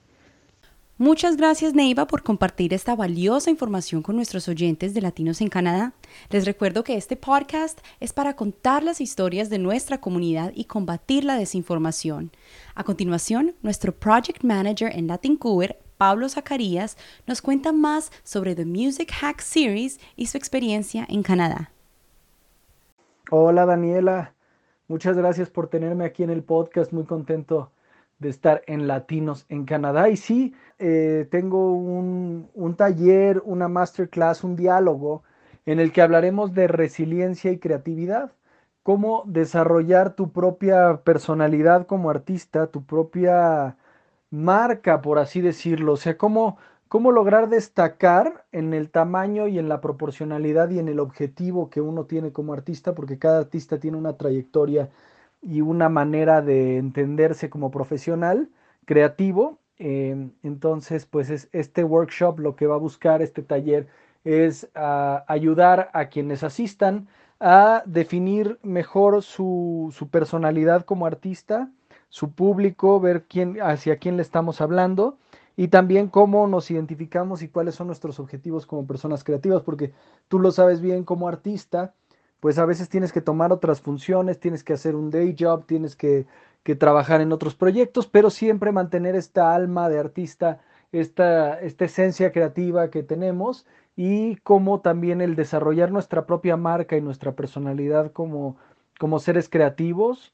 Muchas 1.01 1.37
gracias 1.37 1.73
Neiva 1.73 2.07
por 2.07 2.23
compartir 2.23 2.73
esta 2.73 2.93
valiosa 2.93 3.49
información 3.49 4.01
con 4.01 4.17
nuestros 4.17 4.49
oyentes 4.49 4.93
de 4.93 5.01
Latinos 5.01 5.39
en 5.39 5.47
Canadá. 5.47 5.93
Les 6.29 6.43
recuerdo 6.43 6.83
que 6.83 6.97
este 6.97 7.15
podcast 7.15 7.79
es 8.01 8.11
para 8.11 8.35
contar 8.35 8.83
las 8.83 8.99
historias 8.99 9.49
de 9.49 9.59
nuestra 9.59 10.01
comunidad 10.01 10.51
y 10.53 10.65
combatir 10.65 11.23
la 11.23 11.37
desinformación. 11.37 12.31
A 12.75 12.83
continuación, 12.83 13.55
nuestro 13.61 13.95
Project 13.95 14.43
Manager 14.43 14.91
en 14.93 15.07
Latincover, 15.07 15.79
Pablo 15.99 16.29
Zacarías 16.29 16.95
nos 17.27 17.41
cuenta 17.41 17.73
más 17.73 18.09
sobre 18.23 18.55
The 18.55 18.65
Music 18.65 19.11
Hack 19.11 19.41
Series 19.41 19.99
y 20.15 20.27
su 20.27 20.37
experiencia 20.37 21.05
en 21.09 21.23
Canadá. 21.23 21.71
Hola 23.29 23.65
Daniela, 23.65 24.33
muchas 24.87 25.17
gracias 25.17 25.49
por 25.49 25.67
tenerme 25.67 26.05
aquí 26.05 26.23
en 26.23 26.29
el 26.29 26.41
podcast, 26.41 26.93
muy 26.93 27.03
contento 27.03 27.73
de 28.17 28.29
estar 28.29 28.61
en 28.67 28.87
Latinos 28.87 29.45
en 29.49 29.65
Canadá. 29.65 30.07
Y 30.07 30.15
sí, 30.15 30.55
eh, 30.77 31.27
tengo 31.29 31.73
un, 31.73 32.49
un 32.53 32.75
taller, 32.75 33.41
una 33.43 33.67
masterclass, 33.67 34.45
un 34.45 34.55
diálogo 34.55 35.23
en 35.65 35.81
el 35.81 35.91
que 35.91 36.01
hablaremos 36.01 36.53
de 36.53 36.69
resiliencia 36.69 37.51
y 37.51 37.59
creatividad, 37.59 38.31
cómo 38.83 39.23
desarrollar 39.25 40.15
tu 40.15 40.31
propia 40.31 41.01
personalidad 41.03 41.85
como 41.87 42.09
artista, 42.09 42.67
tu 42.67 42.85
propia 42.85 43.75
marca, 44.31 45.01
por 45.01 45.19
así 45.19 45.41
decirlo. 45.41 45.93
O 45.93 45.97
sea, 45.97 46.17
cómo, 46.17 46.57
cómo 46.87 47.11
lograr 47.11 47.49
destacar 47.49 48.45
en 48.51 48.73
el 48.73 48.89
tamaño 48.89 49.47
y 49.47 49.59
en 49.59 49.69
la 49.69 49.81
proporcionalidad 49.81 50.69
y 50.71 50.79
en 50.79 50.87
el 50.87 50.99
objetivo 50.99 51.69
que 51.69 51.81
uno 51.81 52.05
tiene 52.05 52.31
como 52.31 52.53
artista, 52.53 52.93
porque 52.95 53.19
cada 53.19 53.39
artista 53.39 53.79
tiene 53.79 53.97
una 53.97 54.17
trayectoria 54.17 54.89
y 55.41 55.61
una 55.61 55.89
manera 55.89 56.41
de 56.41 56.77
entenderse 56.77 57.49
como 57.49 57.71
profesional, 57.71 58.49
creativo. 58.85 59.59
Em, 59.77 60.31
entonces, 60.43 61.05
pues 61.05 61.29
es, 61.29 61.49
este 61.53 61.83
workshop 61.83 62.39
lo 62.39 62.55
que 62.55 62.67
va 62.67 62.75
a 62.75 62.77
buscar, 62.79 63.21
este 63.21 63.43
taller, 63.43 63.87
es 64.23 64.69
ah, 64.75 65.23
ayudar 65.27 65.89
a 65.93 66.09
quienes 66.09 66.43
asistan 66.43 67.07
a 67.39 67.83
definir 67.85 68.59
mejor 68.63 69.23
su, 69.23 69.93
su 69.95 70.09
personalidad 70.09 70.83
como 70.83 71.05
artista, 71.05 71.71
su 72.09 72.31
público, 72.31 72.99
ver 72.99 73.25
quién, 73.27 73.61
hacia 73.61 73.97
quién 73.97 74.17
le 74.17 74.23
estamos 74.23 74.61
hablando 74.61 75.17
y 75.55 75.67
también 75.69 76.07
cómo 76.07 76.47
nos 76.47 76.71
identificamos 76.71 77.41
y 77.41 77.49
cuáles 77.49 77.75
son 77.75 77.87
nuestros 77.87 78.19
objetivos 78.19 78.65
como 78.65 78.87
personas 78.87 79.23
creativas, 79.23 79.61
porque 79.61 79.93
tú 80.27 80.39
lo 80.39 80.51
sabes 80.51 80.81
bien 80.81 81.03
como 81.03 81.27
artista, 81.27 81.93
pues 82.39 82.57
a 82.57 82.65
veces 82.65 82.89
tienes 82.89 83.11
que 83.11 83.21
tomar 83.21 83.51
otras 83.51 83.81
funciones, 83.81 84.39
tienes 84.39 84.63
que 84.63 84.73
hacer 84.73 84.95
un 84.95 85.11
day 85.11 85.35
job, 85.37 85.65
tienes 85.65 85.95
que, 85.95 86.25
que 86.63 86.75
trabajar 86.75 87.21
en 87.21 87.31
otros 87.31 87.55
proyectos, 87.55 88.07
pero 88.07 88.29
siempre 88.29 88.71
mantener 88.71 89.15
esta 89.15 89.53
alma 89.53 89.89
de 89.89 89.99
artista, 89.99 90.61
esta, 90.91 91.59
esta 91.59 91.85
esencia 91.85 92.31
creativa 92.31 92.89
que 92.89 93.03
tenemos 93.03 93.65
y 93.95 94.37
cómo 94.37 94.79
también 94.79 95.21
el 95.21 95.35
desarrollar 95.35 95.91
nuestra 95.91 96.25
propia 96.25 96.57
marca 96.57 96.95
y 96.97 97.01
nuestra 97.01 97.33
personalidad 97.33 98.11
como, 98.13 98.57
como 98.97 99.19
seres 99.19 99.49
creativos 99.49 100.33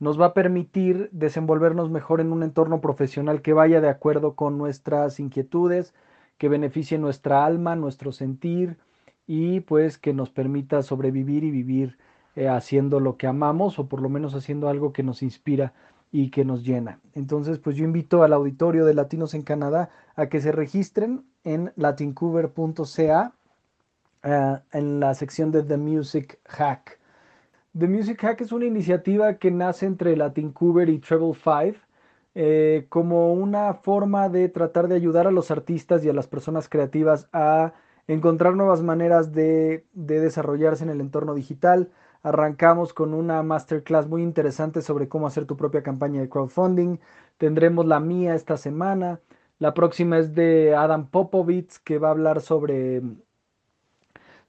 nos 0.00 0.20
va 0.20 0.26
a 0.26 0.34
permitir 0.34 1.10
desenvolvernos 1.12 1.90
mejor 1.90 2.20
en 2.20 2.32
un 2.32 2.42
entorno 2.42 2.80
profesional 2.80 3.42
que 3.42 3.52
vaya 3.52 3.80
de 3.80 3.88
acuerdo 3.88 4.34
con 4.34 4.58
nuestras 4.58 5.20
inquietudes, 5.20 5.94
que 6.38 6.48
beneficie 6.48 6.98
nuestra 6.98 7.44
alma, 7.44 7.76
nuestro 7.76 8.10
sentir 8.10 8.78
y 9.26 9.60
pues 9.60 9.98
que 9.98 10.14
nos 10.14 10.30
permita 10.30 10.82
sobrevivir 10.82 11.44
y 11.44 11.50
vivir 11.50 11.98
eh, 12.34 12.48
haciendo 12.48 12.98
lo 12.98 13.18
que 13.18 13.26
amamos 13.26 13.78
o 13.78 13.88
por 13.88 14.00
lo 14.00 14.08
menos 14.08 14.34
haciendo 14.34 14.68
algo 14.68 14.92
que 14.92 15.02
nos 15.02 15.22
inspira 15.22 15.74
y 16.10 16.30
que 16.30 16.44
nos 16.44 16.64
llena. 16.64 16.98
Entonces, 17.14 17.58
pues 17.58 17.76
yo 17.76 17.84
invito 17.84 18.22
al 18.22 18.32
auditorio 18.32 18.86
de 18.86 18.94
Latinos 18.94 19.34
en 19.34 19.42
Canadá 19.42 19.90
a 20.16 20.26
que 20.26 20.40
se 20.40 20.50
registren 20.50 21.24
en 21.44 21.72
latincover.ca 21.76 23.34
eh, 24.22 24.58
en 24.72 25.00
la 25.00 25.14
sección 25.14 25.50
de 25.50 25.62
The 25.62 25.76
Music 25.76 26.38
Hack. 26.46 26.99
The 27.78 27.86
Music 27.86 28.20
Hack 28.22 28.40
es 28.40 28.50
una 28.50 28.66
iniciativa 28.66 29.34
que 29.38 29.52
nace 29.52 29.86
entre 29.86 30.16
Latincover 30.16 30.88
y 30.88 30.98
Treble 30.98 31.34
5 31.34 31.78
eh, 32.34 32.86
como 32.88 33.32
una 33.32 33.74
forma 33.74 34.28
de 34.28 34.48
tratar 34.48 34.88
de 34.88 34.96
ayudar 34.96 35.28
a 35.28 35.30
los 35.30 35.52
artistas 35.52 36.04
y 36.04 36.08
a 36.08 36.12
las 36.12 36.26
personas 36.26 36.68
creativas 36.68 37.28
a 37.32 37.72
encontrar 38.08 38.56
nuevas 38.56 38.82
maneras 38.82 39.32
de, 39.32 39.86
de 39.92 40.20
desarrollarse 40.20 40.82
en 40.82 40.90
el 40.90 41.00
entorno 41.00 41.32
digital. 41.34 41.92
Arrancamos 42.24 42.92
con 42.92 43.14
una 43.14 43.42
masterclass 43.44 44.08
muy 44.08 44.22
interesante 44.22 44.82
sobre 44.82 45.08
cómo 45.08 45.28
hacer 45.28 45.46
tu 45.46 45.56
propia 45.56 45.84
campaña 45.84 46.20
de 46.20 46.28
crowdfunding. 46.28 46.98
Tendremos 47.38 47.86
la 47.86 48.00
mía 48.00 48.34
esta 48.34 48.56
semana. 48.56 49.20
La 49.60 49.74
próxima 49.74 50.18
es 50.18 50.34
de 50.34 50.74
Adam 50.74 51.08
Popovitz, 51.08 51.78
que 51.78 51.98
va 51.98 52.08
a 52.08 52.12
hablar 52.12 52.40
sobre 52.40 53.00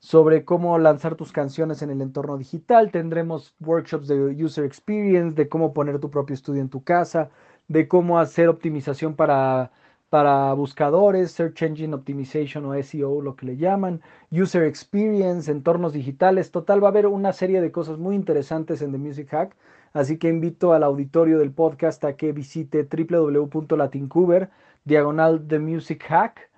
sobre 0.02 0.46
cómo 0.46 0.78
lanzar 0.80 1.16
tus 1.16 1.32
canciones 1.32 1.82
en 1.84 1.92
el 1.92 2.02
entorno 2.02 2.38
digital. 2.38 2.92
Tendremos 2.92 3.56
workshops 3.62 4.08
de 4.08 4.16
user 4.44 4.66
experience, 4.66 5.36
de 5.36 5.48
cómo 5.48 5.74
poner 5.74 6.00
tu 6.00 6.10
propio 6.10 6.34
estudio 6.34 6.62
en 6.62 6.70
tu 6.70 6.84
casa, 6.84 7.30
de 7.68 7.88
cómo 7.88 8.20
hacer 8.20 8.50
optimización 8.50 9.16
para, 9.16 9.72
para 10.10 10.54
buscadores, 10.54 11.32
Search 11.32 11.62
Engine 11.62 11.94
Optimization 11.94 12.66
o 12.66 12.74
SEO, 12.74 13.22
lo 13.22 13.36
que 13.36 13.46
le 13.46 13.58
llaman, 13.58 14.02
user 14.32 14.64
experience, 14.64 15.52
entornos 15.52 15.94
digitales. 15.94 16.50
Total, 16.52 16.84
va 16.84 16.88
a 16.88 16.92
haber 16.92 17.06
una 17.06 17.32
serie 17.32 17.62
de 17.62 17.72
cosas 17.72 18.00
muy 18.00 18.16
interesantes 18.16 18.82
en 18.82 18.92
The 18.92 18.98
Music 18.98 19.30
Hack. 19.30 19.56
Así 19.94 20.18
que 20.18 20.30
invito 20.30 20.74
al 20.74 20.84
auditorio 20.84 21.38
del 21.38 21.52
podcast 21.54 22.04
a 22.06 22.16
que 22.16 22.32
visite 22.32 22.88
www.latincuber, 22.90 24.50
diagonal 24.84 25.48
The 25.48 25.60
Music 25.60 26.04
Hack 26.08 26.50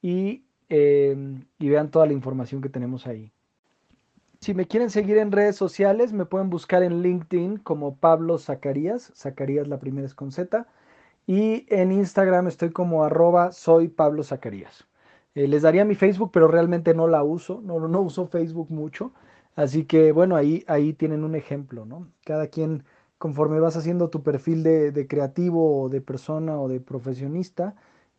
y 0.00 0.45
Em, 0.68 1.46
y 1.58 1.68
vean 1.68 1.90
toda 1.90 2.06
la 2.06 2.12
información 2.12 2.60
que 2.60 2.68
tenemos 2.68 3.06
ahí. 3.06 3.32
Si 4.40 4.54
me 4.54 4.66
quieren 4.66 4.90
seguir 4.90 5.18
en 5.18 5.32
redes 5.32 5.56
sociales, 5.56 6.12
me 6.12 6.26
pueden 6.26 6.50
buscar 6.50 6.82
en 6.82 7.02
LinkedIn 7.02 7.58
como 7.58 7.96
Pablo 7.96 8.38
Zacarías. 8.38 9.12
Zacarías 9.16 9.68
la 9.68 9.78
primera 9.78 10.06
es 10.06 10.14
con 10.14 10.32
Z. 10.32 10.66
Y 11.26 11.66
en 11.74 11.92
Instagram 11.92 12.46
estoy 12.48 12.70
como 12.70 13.04
arroba 13.04 13.52
soy 13.52 13.88
Pablo 13.88 14.22
Zacarías. 14.24 14.86
Eh, 15.34 15.48
les 15.48 15.62
daría 15.62 15.84
mi 15.84 15.94
Facebook, 15.94 16.30
pero 16.32 16.48
realmente 16.48 16.94
no 16.94 17.08
la 17.08 17.22
uso. 17.22 17.60
No, 17.62 17.80
no 17.88 18.00
uso 18.00 18.26
Facebook 18.26 18.70
mucho. 18.70 19.12
Así 19.56 19.84
que 19.84 20.12
bueno, 20.12 20.36
ahí, 20.36 20.64
ahí 20.68 20.92
tienen 20.92 21.24
un 21.24 21.34
ejemplo, 21.34 21.86
¿no? 21.86 22.08
Cada 22.24 22.48
quien, 22.48 22.84
conforme 23.18 23.60
vas 23.60 23.76
haciendo 23.76 24.10
tu 24.10 24.22
perfil 24.22 24.62
de, 24.62 24.92
de 24.92 25.06
creativo 25.08 25.82
o 25.82 25.88
de 25.88 26.00
persona 26.00 26.60
o 26.60 26.68
de 26.68 26.80
profesionista, 26.80 27.74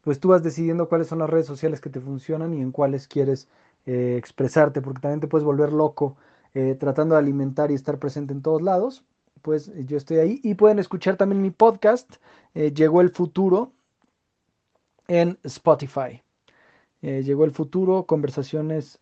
pues 0.07 0.21
tú 0.21 0.29
vas 0.29 0.41
decidiendo 0.41 0.87
cuáles 0.87 1.07
son 1.07 1.19
las 1.19 1.29
redes 1.29 1.47
sociales 1.47 1.81
que 1.81 1.89
te 1.89 1.99
funcionan 1.99 2.53
y 2.53 2.61
en 2.61 2.71
cuáles 2.71 3.09
quieres 3.09 3.49
eh, 3.85 4.15
expresarte, 4.17 4.81
porque 4.81 5.01
también 5.01 5.19
te 5.19 5.27
puedes 5.27 5.43
volver 5.43 5.73
loco 5.73 6.15
eh, 6.53 6.77
tratando 6.79 7.15
de 7.15 7.19
alimentar 7.19 7.71
y 7.71 7.73
estar 7.73 7.99
presente 7.99 8.31
en 8.31 8.41
todos 8.41 8.61
lados. 8.61 9.03
Pues 9.41 9.69
yo 9.85 9.97
estoy 9.97 10.19
ahí 10.19 10.39
y 10.43 10.53
pueden 10.53 10.79
escuchar 10.79 11.17
también 11.17 11.41
mi 11.41 11.51
podcast, 11.51 12.09
Llegó 12.53 13.01
el 13.01 13.09
futuro, 13.09 13.73
en 15.09 15.37
Spotify. 15.43 16.23
llegó 17.01 17.43
el 17.43 17.51
futuro, 17.51 18.05
conversaciones 18.05 19.01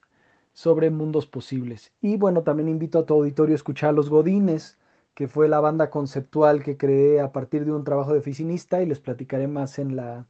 sobre 0.54 0.90
mundos 0.90 1.28
posibles. 1.28 1.94
Y 2.02 2.18
bueno, 2.18 2.42
también 2.42 2.68
invito 2.68 2.98
a 2.98 3.06
tu 3.06 3.14
auditorio 3.14 3.54
a 3.54 3.58
escuchar 3.58 3.92
a 3.92 3.94
Los 3.94 4.10
Godines, 4.10 4.80
que 5.14 5.28
fue 5.28 5.50
la 5.50 5.60
banda 5.60 5.92
conceptual 5.92 6.64
que 6.64 6.78
creé 6.78 7.22
a 7.22 7.32
partir 7.32 7.64
de 7.64 7.74
un 7.74 7.84
trabajo 7.84 8.12
de 8.12 8.18
oficinista 8.18 8.82
y 8.82 8.88
les 8.88 9.00
platicaré 9.00 9.48
más 9.48 9.78
en 9.78 9.96
la, 9.96 10.26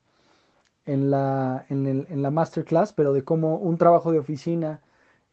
en 0.85 1.09
la, 1.09 1.65
en, 1.69 2.21
la 2.21 2.31
masterclass, 2.31 2.93
pero 2.93 3.13
de 3.13 3.23
cómo 3.23 3.57
un 3.57 3.77
trabajo 3.77 4.11
de 4.11 4.19
oficina 4.19 4.81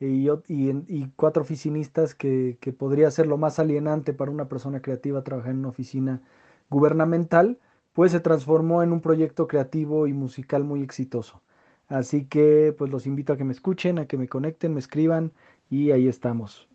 y, 0.01 0.29
y, 0.49 1.13
cuatro 1.17 1.43
oficinistas 1.43 2.15
que, 2.15 2.59
que, 2.61 2.73
podría 2.73 3.11
ser 3.11 3.27
lo 3.27 3.39
más 3.39 3.59
alienante 3.59 4.13
para 4.13 4.31
una 4.31 4.49
persona 4.49 4.83
creativa 4.83 5.23
trabajar 5.23 5.53
en 5.53 5.59
una 5.59 5.69
oficina 5.69 6.23
gubernamental, 6.71 7.59
pues 7.93 8.13
se 8.13 8.21
transformó 8.21 8.83
en 8.83 8.93
un 8.93 9.01
proyecto 9.01 9.47
creativo 9.47 10.07
y 10.07 10.13
musical 10.13 10.65
muy 10.65 10.83
exitoso. 10.83 11.43
Así 11.89 12.25
que 12.25 12.75
pues 12.77 12.91
los 12.91 13.07
invito 13.07 13.33
a 13.33 13.37
que 13.37 13.45
me 13.45 13.53
escuchen, 13.53 13.99
a 13.99 14.07
que 14.07 14.17
me 14.17 14.29
conecten, 14.29 14.75
me 14.75 14.81
escriban 14.81 15.33
y 15.71 15.91
ahí 15.91 16.09
estamos. 16.09 16.69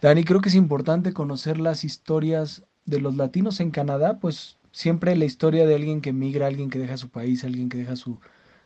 Dani, 0.00 0.24
creo 0.24 0.40
que 0.40 0.48
es 0.48 0.54
importante 0.54 1.12
conocer 1.12 1.58
las 1.58 1.84
historias 1.84 2.64
de 2.86 3.00
los 3.00 3.16
latinos 3.16 3.60
en 3.60 3.70
Canadá, 3.70 4.18
pues 4.20 4.57
siempre 4.72 5.16
la 5.16 5.24
historia 5.24 5.66
de 5.66 5.74
alguien 5.74 6.00
que 6.00 6.12
migra, 6.12 6.46
alguien 6.46 6.70
que 6.70 6.78
deja 6.78 6.96
su 6.96 7.08
país, 7.08 7.44
alguien 7.44 7.68
que 7.68 7.78
deja 7.78 7.96
su, 7.96 8.18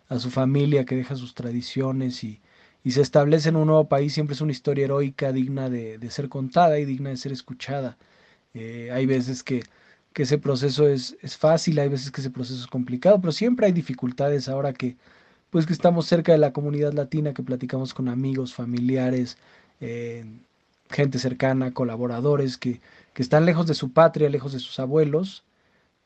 a 0.09 0.19
su 0.19 0.31
familia, 0.31 0.85
que 0.85 0.97
deja 0.97 1.17
sus 1.17 1.35
tradiciones 1.35 2.25
y, 2.25 2.41
se 2.85 3.01
establece 3.01 3.49
en 3.51 3.57
un 3.57 3.69
nuevo 3.69 3.89
país, 3.89 4.13
siempre 4.13 4.35
es 4.35 4.41
una 4.41 4.51
historia 4.53 4.87
heroica, 4.87 5.33
digna 5.33 5.71
de, 5.71 5.99
ser 6.11 6.29
contada 6.29 6.81
y 6.81 6.85
digna 6.85 7.11
de 7.11 7.17
ser 7.17 7.31
escuchada. 7.33 7.97
Eh, 8.55 8.91
hay 8.93 9.07
veces 9.07 9.43
que, 9.45 9.63
ese 10.15 10.39
proceso 10.39 10.89
es, 10.89 11.17
fácil, 11.39 11.79
hay 11.79 11.89
veces 11.89 12.11
que 12.11 12.21
ese 12.21 12.31
proceso 12.31 12.61
es 12.61 12.67
complicado, 12.67 13.21
pero 13.21 13.33
siempre 13.33 13.67
hay 13.67 13.73
dificultades 13.73 14.49
ahora 14.49 14.73
que, 14.73 14.97
pues 15.51 15.67
que 15.67 15.73
estamos 15.73 16.07
cerca 16.07 16.33
de 16.33 16.39
la 16.39 16.53
comunidad 16.53 16.93
latina, 16.93 17.35
que 17.35 17.43
platicamos 17.43 17.95
con 17.95 18.09
amigos, 18.09 18.53
familiares, 18.55 19.39
eh, 19.81 20.25
gente 20.91 21.19
cercana, 21.19 21.73
colaboradores 21.73 22.59
que 22.59 22.81
están 23.15 23.47
lejos 23.47 23.67
de 23.67 23.75
su 23.75 23.93
patria, 23.93 24.29
lejos 24.29 24.53
de 24.53 24.59
sus 24.59 24.81
abuelos, 24.81 25.45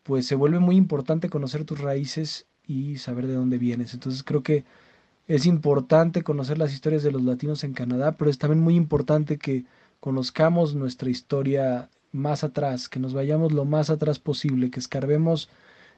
pues 0.06 0.26
se 0.26 0.36
vuelve 0.36 0.60
muy 0.60 0.76
importante 0.76 1.28
conocer 1.28 1.64
tus 1.64 1.80
raíces 1.80 2.46
y 2.66 2.98
saber 2.98 3.26
de 3.26 3.34
dónde 3.34 3.58
vienes. 3.58 3.94
Entonces 3.94 4.22
creo 4.22 4.42
que 4.42 4.64
es 5.28 5.46
importante 5.46 6.22
conocer 6.22 6.58
las 6.58 6.72
historias 6.72 7.02
de 7.02 7.12
los 7.12 7.22
latinos 7.22 7.64
en 7.64 7.75
Canadá, 7.75 8.12
pero 8.16 8.30
es 8.30 8.38
también 8.38 8.62
muy 8.62 8.76
importante 8.76 9.38
que 9.38 9.64
conozcamos 10.00 10.75
nuestra 10.75 11.10
historia 11.10 11.90
más 12.12 12.44
atrás, 12.44 12.88
que 12.88 13.00
nos 13.00 13.14
vayamos 13.14 13.52
lo 13.52 13.64
más 13.64 13.90
atrás 13.90 14.18
posible, 14.20 14.70
que 14.70 14.80
escarbemos 14.80 15.48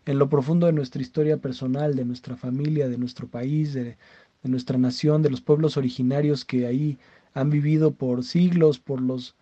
en 0.07 0.19
lo 0.19 0.31
profundo 0.31 0.67
de 0.67 0.73
nuestra 0.73 1.03
historia 1.03 1.37
personal, 1.37 1.95
de 1.95 2.07
nuestra 2.07 2.37
familia, 2.37 2.89
de 2.89 2.97
nuestro 2.97 3.29
país, 3.29 3.75
de, 3.75 3.99
nuestra 4.43 4.79
nación, 4.79 5.21
de 5.21 5.31
los 5.31 5.43
pueblos 5.43 5.77
originarios 5.77 6.47
que 6.47 6.67
ahí 6.67 6.99
han 7.35 7.51
vivido 7.51 7.93
por 7.93 8.25
siglos, 8.25 8.79
por 8.79 9.03
los, 9.03 9.37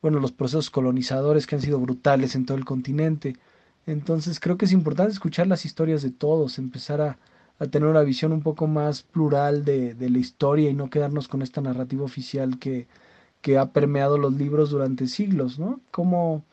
bueno, 0.00 0.20
los 0.20 0.30
procesos 0.30 0.70
colonizadores 0.70 1.46
que 1.48 1.56
han 1.56 1.62
sido 1.62 1.80
brutales 1.80 2.36
en 2.36 2.46
todo 2.46 2.56
el 2.56 2.64
continente. 2.64 3.34
Entonces 3.86 4.40
creo 4.40 4.56
que 4.56 4.66
es 4.66 4.72
importante 4.72 5.12
escuchar 5.12 5.46
las 5.46 5.64
historias 5.64 6.02
de 6.02 6.10
todos, 6.10 6.58
empezar 6.58 7.00
a, 7.00 7.18
tener 7.70 7.88
una 7.88 8.02
visión 8.02 8.32
un 8.32 8.42
poco 8.42 8.66
más 8.66 9.02
plural 9.04 9.64
de, 9.64 9.94
de, 9.94 10.10
la 10.10 10.18
historia 10.18 10.68
y 10.68 10.74
no 10.74 10.90
quedarnos 10.90 11.28
con 11.28 11.42
esta 11.42 11.60
narrativa 11.60 12.04
oficial 12.04 12.58
que, 12.58 12.88
que 13.40 13.56
ha 13.58 13.72
permeado 13.72 14.18
los 14.18 14.32
libros 14.34 14.70
durante 14.70 15.06
siglos, 15.06 15.60
¿no? 15.60 15.80
Como 15.92 16.44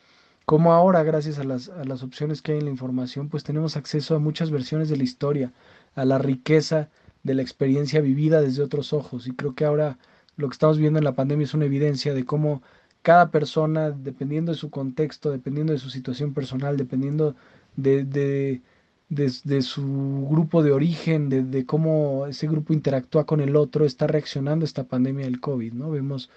como 0.50 0.74
ahora, 0.74 1.04
gracias 1.04 1.38
a 1.38 1.44
las, 1.44 1.70
a 1.70 1.84
las 1.86 2.02
opciones 2.02 2.42
que 2.42 2.54
hay 2.54 2.58
en 2.58 2.66
la 2.66 2.72
información, 2.72 3.30
pues 3.30 3.44
tenemos 3.44 3.78
acceso 3.78 4.16
a 4.16 4.20
muchas 4.20 4.50
versiones 4.50 4.90
de 4.90 4.98
la 4.98 5.04
historia, 5.04 5.54
a 5.94 6.06
la 6.06 6.18
riqueza 6.18 6.90
de 7.22 7.36
la 7.36 7.44
experiencia 7.44 8.02
vivida 8.02 8.42
desde 8.42 8.64
otros 8.64 8.92
ojos. 8.92 9.28
Y 9.28 9.36
creo 9.36 9.54
que 9.54 9.66
ahora 9.66 10.00
lo 10.38 10.50
que 10.50 10.54
estamos 10.54 10.80
viendo 10.80 10.98
en 10.98 11.06
la 11.06 11.14
pandemia 11.14 11.44
es 11.44 11.54
una 11.54 11.66
evidencia 11.66 12.16
de 12.16 12.26
cómo 12.26 12.64
cada 13.02 13.32
persona, 13.32 13.92
dependiendo 13.92 14.52
de 14.52 14.58
su 14.58 14.70
contexto, 14.70 15.32
dependiendo 15.32 15.74
de 15.74 15.80
su 15.80 15.90
situación 15.90 16.34
personal, 16.34 16.78
dependiendo 16.78 17.36
de, 17.76 18.04
de, 18.04 18.62
de, 19.10 19.62
su 19.62 20.28
grupo 20.30 20.64
de 20.64 20.72
origen, 20.72 21.30
de, 21.30 21.44
de, 21.44 21.66
cómo 21.66 22.28
ese 22.28 22.48
grupo 22.48 22.74
interactúa 22.74 23.26
con 23.26 23.42
el 23.42 23.56
otro, 23.56 23.86
está 23.86 24.08
reaccionando 24.08 24.64
a 24.64 24.68
esta 24.68 24.84
pandemia 24.84 25.26
del 25.26 25.40
COVID, 25.40 25.74
¿no? 25.74 25.92
Vemos 25.92 26.30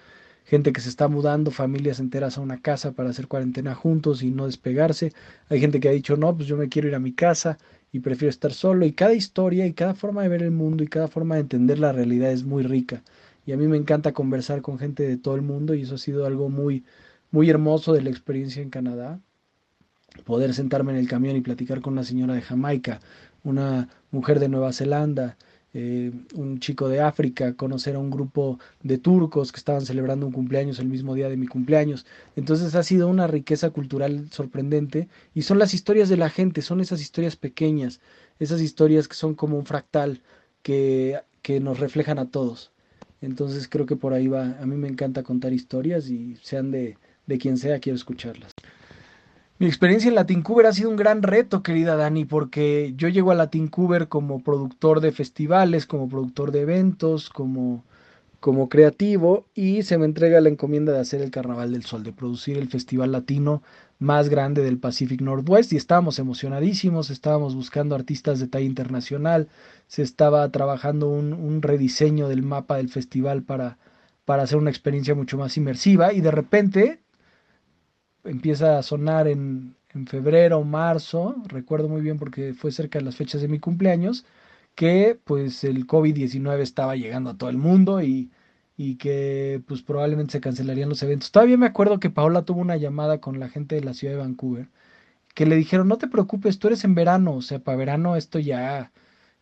gente 0.45 0.73
que 0.73 0.81
se 0.81 0.89
está 0.89 1.07
mudando, 1.07 1.51
familias 1.51 1.99
enteras 1.99 2.37
a 2.37 2.41
una 2.41 2.61
casa 2.61 2.91
para 2.91 3.09
hacer 3.09 3.27
cuarentena 3.27 3.75
juntos 3.75 4.23
y 4.23 4.31
no 4.31 4.45
despegarse. 4.45 5.13
Hay 5.49 5.59
gente 5.59 5.79
que 5.79 5.89
ha 5.89 5.91
dicho, 5.91 6.17
no, 6.17 6.35
pues 6.35 6.47
yo 6.47 6.57
me 6.57 6.69
quiero 6.69 6.87
ir 6.87 6.95
a 6.95 6.99
mi 6.99 7.13
casa 7.13 7.57
y 7.91 7.99
prefiero 7.99 8.29
estar 8.29 8.53
solo. 8.53 8.85
Y 8.85 8.93
cada 8.93 9.13
historia 9.13 9.65
y 9.65 9.73
cada 9.73 9.93
forma 9.95 10.23
de 10.23 10.29
ver 10.29 10.43
el 10.43 10.51
mundo 10.51 10.83
y 10.83 10.87
cada 10.87 11.07
forma 11.07 11.35
de 11.35 11.41
entender 11.41 11.79
la 11.79 11.91
realidad 11.91 12.31
es 12.31 12.43
muy 12.43 12.63
rica. 12.63 13.03
Y 13.45 13.51
a 13.51 13.57
mí 13.57 13.67
me 13.67 13.77
encanta 13.77 14.13
conversar 14.13 14.61
con 14.61 14.79
gente 14.79 15.03
de 15.07 15.17
todo 15.17 15.35
el 15.35 15.41
mundo 15.41 15.73
y 15.73 15.81
eso 15.83 15.95
ha 15.95 15.97
sido 15.97 16.25
algo 16.25 16.49
muy, 16.49 16.83
muy 17.31 17.49
hermoso 17.49 17.93
de 17.93 18.01
la 18.01 18.09
experiencia 18.09 18.61
en 18.61 18.69
Canadá. 18.69 19.19
Poder 20.25 20.53
sentarme 20.53 20.91
en 20.93 20.99
el 20.99 21.07
camión 21.07 21.35
y 21.35 21.41
platicar 21.41 21.81
con 21.81 21.93
una 21.93 22.03
señora 22.03 22.35
de 22.35 22.41
Jamaica, 22.41 22.99
una 23.43 23.89
mujer 24.11 24.39
de 24.39 24.49
Nueva 24.49 24.71
Zelanda, 24.73 25.37
eh, 25.75 26.11
un 26.35 26.59
chico 26.59 26.87
de 26.87 27.01
África, 27.01 27.55
conocer 27.55 27.95
a 27.95 27.99
un 27.99 28.11
grupo 28.11 28.59
de 28.83 28.99
turcos 28.99 29.51
que 29.51 29.57
estaban 29.57 29.81
celebrando 29.85 30.27
un 30.27 30.31
cumpleaños 30.31 30.77
el 30.77 30.87
mismo 30.87 31.15
día 31.15 31.29
de 31.29 31.37
mi 31.37 31.47
cumpleaños. 31.47 32.05
Entonces 32.35 32.75
ha 32.75 32.83
sido 32.83 33.07
una 33.07 33.25
riqueza 33.27 33.71
cultural 33.71 34.27
sorprendente 34.31 35.09
y 35.33 35.41
son 35.41 35.57
las 35.57 35.73
historias 35.73 36.09
de 36.09 36.17
la 36.17 36.29
gente, 36.29 36.61
son 36.61 36.79
esas 36.79 37.01
historias 37.01 37.35
pequeñas, 37.35 38.01
esas 38.39 38.61
historias 38.61 39.07
que 39.07 39.15
son 39.15 39.33
como 39.35 39.57
un 39.57 39.65
fractal 39.65 40.21
que, 40.61 41.19
que 41.41 41.59
nos 41.59 41.79
reflejan 41.79 42.19
a 42.19 42.29
todos. 42.29 42.72
Entonces 43.23 43.69
creo 43.69 43.85
que 43.85 43.95
por 43.95 44.13
ahí 44.13 44.27
va, 44.27 44.57
a 44.59 44.65
mí 44.65 44.75
me 44.75 44.89
encanta 44.89 45.23
contar 45.23 45.53
historias 45.53 46.09
y 46.09 46.35
sean 46.41 46.71
de, 46.71 46.97
de 47.25 47.37
quien 47.37 47.57
sea, 47.57 47.79
quiero 47.79 47.95
escucharlas. 47.95 48.51
Mi 49.59 49.67
experiencia 49.67 50.09
en 50.09 50.15
Latincuber 50.15 50.65
ha 50.65 50.73
sido 50.73 50.89
un 50.89 50.97
gran 50.97 51.23
reto, 51.23 51.63
querida 51.63 51.95
Dani, 51.95 52.25
porque 52.25 52.93
yo 52.97 53.07
llego 53.07 53.31
a 53.31 53.35
Latincuber 53.35 54.09
como 54.09 54.43
productor 54.43 54.99
de 54.99 55.13
festivales, 55.13 55.85
como 55.85 56.09
productor 56.09 56.51
de 56.51 56.61
eventos, 56.61 57.29
como, 57.29 57.85
como 58.43 58.67
creativo 58.67 59.47
y 59.53 59.83
se 59.83 59.97
me 59.97 60.03
entrega 60.03 60.41
la 60.41 60.49
encomienda 60.49 60.91
de 60.91 60.99
hacer 60.99 61.21
el 61.21 61.31
Carnaval 61.31 61.71
del 61.71 61.85
Sol, 61.85 62.03
de 62.03 62.11
producir 62.11 62.57
el 62.57 62.67
festival 62.67 63.13
latino 63.13 63.63
más 63.99 64.27
grande 64.27 64.61
del 64.61 64.79
Pacific 64.79 65.21
Northwest 65.21 65.71
y 65.71 65.77
estábamos 65.77 66.19
emocionadísimos, 66.19 67.09
estábamos 67.09 67.55
buscando 67.55 67.95
artistas 67.95 68.41
de 68.41 68.49
talla 68.49 68.65
internacional, 68.65 69.47
se 69.87 70.01
estaba 70.01 70.49
trabajando 70.49 71.07
un, 71.07 71.31
un 71.31 71.61
rediseño 71.61 72.27
del 72.27 72.43
mapa 72.43 72.75
del 72.75 72.89
festival 72.89 73.43
para, 73.43 73.77
para 74.25 74.43
hacer 74.43 74.57
una 74.57 74.71
experiencia 74.71 75.15
mucho 75.15 75.37
más 75.37 75.55
inmersiva 75.55 76.11
y 76.11 76.19
de 76.19 76.31
repente 76.31 76.99
empieza 78.25 78.77
a 78.77 78.83
sonar 78.83 79.29
en, 79.29 79.77
en 79.93 80.05
febrero 80.05 80.61
marzo, 80.65 81.37
recuerdo 81.47 81.87
muy 81.87 82.01
bien 82.01 82.19
porque 82.19 82.53
fue 82.53 82.73
cerca 82.73 82.99
de 82.99 83.05
las 83.05 83.15
fechas 83.15 83.41
de 83.41 83.47
mi 83.47 83.59
cumpleaños, 83.59 84.25
que 84.75 85.19
pues 85.23 85.63
el 85.63 85.87
COVID-19 85.87 86.59
estaba 86.61 86.95
llegando 86.95 87.31
a 87.31 87.37
todo 87.37 87.49
el 87.49 87.57
mundo 87.57 88.01
y, 88.01 88.31
y, 88.77 88.95
que 88.97 89.63
pues 89.67 89.81
probablemente 89.83 90.33
se 90.33 90.41
cancelarían 90.41 90.89
los 90.89 91.03
eventos. 91.03 91.31
Todavía 91.31 91.57
me 91.57 91.67
acuerdo 91.67 91.99
que 91.99 92.09
Paola 92.09 92.43
tuvo 92.45 92.61
una 92.61 92.77
llamada 92.77 93.21
con 93.21 93.39
la 93.39 93.49
gente 93.49 93.75
de 93.75 93.83
la 93.83 93.93
ciudad 93.93 94.15
de 94.15 94.19
Vancouver, 94.21 94.69
que 95.35 95.45
le 95.45 95.55
dijeron, 95.57 95.87
no 95.87 95.97
te 95.97 96.07
preocupes, 96.07 96.59
tú 96.59 96.67
eres 96.67 96.83
en 96.85 96.95
verano, 96.95 97.35
o 97.35 97.41
sea, 97.41 97.59
para 97.59 97.77
verano 97.77 98.15
esto 98.17 98.39
ya, 98.39 98.91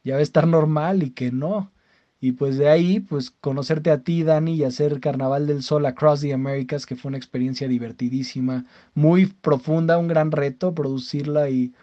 ya 0.04 0.16
va 0.16 0.20
a 0.22 0.24
estar 0.24 0.48
normal 0.48 1.04
y 1.04 1.12
que 1.12 1.32
no. 1.32 1.72
Y 2.22 2.34
pues 2.34 2.58
de 2.58 2.70
ahí, 2.70 3.00
pues 3.00 3.32
conocerte 3.32 3.92
a 3.92 4.04
ti, 4.04 4.24
Dani, 4.24 4.56
y 4.56 4.64
hacer 4.64 5.00
Carnaval 5.00 5.48
del 5.48 5.64
Sol 5.64 5.86
Across 5.88 6.22
the 6.22 6.34
Americas, 6.34 6.86
que 6.86 6.96
fue 6.96 7.10
una 7.10 7.18
experiencia 7.18 7.68
divertidísima, 7.68 8.66
muy 8.94 9.28
profunda, 9.28 9.98
un 9.98 10.08
gran 10.08 10.32
reto 10.32 10.76
producirla 10.76 11.50
y, 11.50 11.74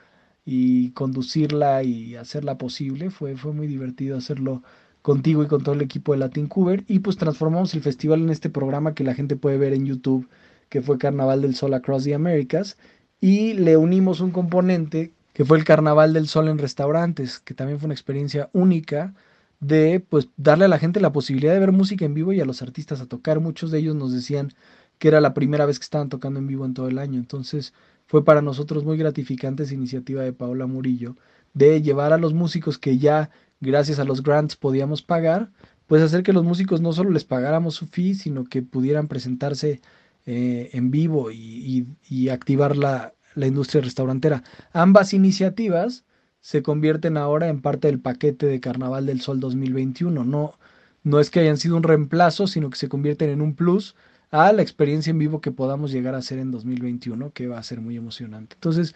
y 0.51 0.93
conducirla 0.93 1.83
y 1.83 2.17
hacerla 2.17 2.57
posible. 2.57 3.11
Fue, 3.11 3.37
fue 3.37 3.53
muy 3.53 3.67
divertido 3.67 4.17
hacerlo 4.17 4.63
contigo 5.03 5.43
y 5.43 5.47
con 5.47 5.63
todo 5.63 5.75
el 5.75 5.83
equipo 5.83 6.13
de 6.13 6.21
Latin 6.21 6.47
Cuber. 6.47 6.85
Y 6.89 7.01
pues 7.01 7.19
transformamos 7.19 7.75
el 7.75 7.83
festival 7.83 8.23
en 8.23 8.31
este 8.31 8.49
programa 8.49 8.95
que 8.95 9.05
la 9.05 9.15
gente 9.15 9.37
puede 9.37 9.59
ver 9.59 9.75
en 9.75 9.85
YouTube, 9.85 10.27
que 10.71 10.81
fue 10.81 10.97
Carnaval 10.97 11.43
del 11.43 11.55
Sol 11.55 11.75
Across 11.75 12.05
the 12.05 12.15
Americas. 12.15 12.79
Y 13.21 13.53
le 13.55 13.77
unimos 13.77 14.21
un 14.21 14.31
componente 14.31 15.13
que 15.35 15.45
fue 15.45 15.59
el 15.59 15.65
Carnaval 15.65 16.15
del 16.15 16.29
Sol 16.29 16.49
en 16.49 16.57
restaurantes, 16.57 17.41
que 17.41 17.53
también 17.53 17.79
fue 17.79 17.89
una 17.89 17.95
experiencia 17.95 18.49
única 18.55 19.13
de 19.61 20.01
pues 20.01 20.31
darle 20.39 20.65
a 20.65 20.69
la 20.69 20.79
gente 20.79 20.99
la 20.99 21.13
posibilidad 21.13 21.53
de 21.53 21.61
ver 21.61 21.73
música 21.73 22.07
en 22.07 22.15
vivo 22.15 22.33
y 22.33 22.41
a 22.41 22.47
los 22.47 22.63
artistas 22.63 23.03
a 23.03 23.07
tocar. 23.07 23.41
Muchos 23.41 23.71
de 23.71 23.81
ellos 23.81 23.97
nos 23.97 24.15
decían 24.15 24.55
que 24.99 25.09
era 25.09 25.21
la 25.21 25.35
primera 25.35 25.67
vez 25.67 25.79
que 25.79 25.85
estaban 25.85 26.09
tocando 26.09 26.41
en 26.41 26.47
vivo 26.47 26.65
en 26.65 26.73
todo 26.73 26.89
el 26.89 26.99
año. 26.99 27.19
Entonces 27.19 27.75
fue 28.09 28.25
para 28.25 28.43
nosotros 28.43 28.85
muy 28.85 28.97
gratificante 28.97 29.63
esa 29.63 29.75
iniciativa 29.75 30.23
de 30.23 30.33
Paola 30.33 30.67
Murillo 30.67 31.17
de 31.55 31.83
llevar 31.83 32.13
a 32.13 32.19
los 32.19 32.35
músicos 32.35 32.79
que 32.79 32.99
ya 32.99 33.31
gracias 33.61 33.99
a 33.99 34.05
los 34.05 34.23
grants 34.23 34.57
podíamos 34.57 35.03
pagar, 35.03 35.51
pues 35.87 36.03
hacer 36.03 36.23
que 36.23 36.33
los 36.33 36.45
músicos 36.45 36.81
no 36.81 36.93
solo 36.93 37.11
les 37.11 37.25
pagáramos 37.25 37.75
su 37.75 37.87
fee, 37.87 38.15
sino 38.15 38.45
que 38.45 38.63
pudieran 38.63 39.09
presentarse 39.09 39.81
eh, 40.27 40.71
en 40.73 40.91
vivo 40.91 41.31
y, 41.31 41.87
activar 42.31 42.77
la, 42.77 43.15
industria 43.37 43.83
restaurantera. 43.83 44.43
Ambas 44.73 45.13
iniciativas 45.13 46.05
se 46.41 46.63
convierten 46.63 47.17
ahora 47.17 47.49
en 47.49 47.61
parte 47.61 47.89
del 47.89 48.01
paquete 48.01 48.47
de 48.47 48.61
Carnaval 48.61 49.07
del 49.07 49.21
Sol 49.21 49.39
2021. 49.39 50.25
No, 50.25 50.59
no 51.03 51.21
es 51.21 51.31
que 51.31 51.41
hayan 51.41 51.57
sido 51.57 51.77
un 51.77 51.83
reemplazo, 51.83 52.47
sino 52.47 52.71
que 52.71 52.79
se 52.79 52.89
convierten 52.89 53.31
en 53.31 53.43
un 53.43 53.55
plus 53.55 53.95
a 54.31 54.53
la 54.53 54.63
experiencia 54.63 55.11
en 55.11 55.19
vivo 55.19 55.41
que 55.41 55.53
podamos 55.53 55.93
llegar 55.93 56.15
a 56.15 56.19
hacer 56.19 56.39
en 56.39 56.51
2021, 56.51 57.33
que 57.33 57.49
va 57.49 57.59
a 57.59 57.63
ser 57.63 57.81
muy 57.81 57.97
emocionante. 57.97 58.55
Entonces, 58.55 58.95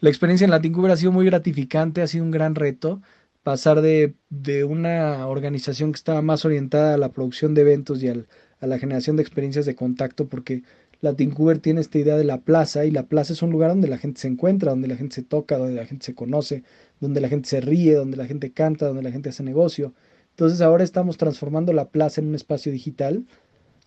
la 0.00 0.10
experiencia 0.10 0.44
en 0.44 0.50
Latin 0.50 0.72
Cuber 0.72 0.90
ha 0.92 0.96
sido 0.96 1.12
muy 1.12 1.26
gratificante, 1.26 2.02
ha 2.02 2.06
sido 2.06 2.24
un 2.24 2.30
gran 2.30 2.54
reto 2.54 3.00
pasar 3.42 3.82
de, 3.82 4.14
de, 4.30 4.64
una 4.64 5.26
organización 5.26 5.92
que 5.92 5.96
estaba 5.96 6.22
más 6.22 6.44
orientada 6.44 6.94
a 6.94 6.98
la 6.98 7.10
producción 7.10 7.54
de 7.54 7.62
eventos 7.62 8.02
y 8.02 8.08
al, 8.08 8.26
a 8.60 8.66
la 8.66 8.78
generación 8.78 9.16
de 9.16 9.22
experiencias 9.22 9.66
de 9.66 9.74
contacto, 9.74 10.28
porque 10.28 10.62
Latin 11.00 11.30
Cuber 11.30 11.58
tiene 11.58 11.82
esta 11.82 11.98
idea 11.98 12.16
de 12.16 12.24
la 12.24 12.40
plaza 12.40 12.86
y 12.86 12.90
la 12.90 13.06
plaza 13.06 13.34
es 13.34 13.42
un 13.42 13.50
lugar 13.50 13.70
donde 13.70 13.88
la 13.88 13.98
gente 13.98 14.20
se 14.20 14.28
encuentra, 14.28 14.70
donde 14.70 14.88
la 14.88 14.96
gente 14.96 15.14
se 15.16 15.22
toca, 15.22 15.58
donde 15.58 15.74
la 15.74 15.86
gente 15.86 16.06
se 16.06 16.14
conoce, 16.14 16.64
donde 17.00 17.20
la 17.20 17.28
gente 17.28 17.48
se 17.48 17.60
ríe, 17.60 17.94
donde 17.94 18.16
la 18.16 18.26
gente 18.26 18.52
canta, 18.52 18.86
donde 18.86 19.02
la 19.02 19.12
gente 19.12 19.28
hace 19.28 19.42
negocio. 19.42 19.94
Entonces 20.30 20.60
ahora 20.62 20.82
estamos 20.82 21.18
transformando 21.18 21.72
la 21.72 21.90
plaza 21.90 22.20
en 22.20 22.28
un 22.28 22.34
espacio 22.34 22.72
digital 22.72 23.26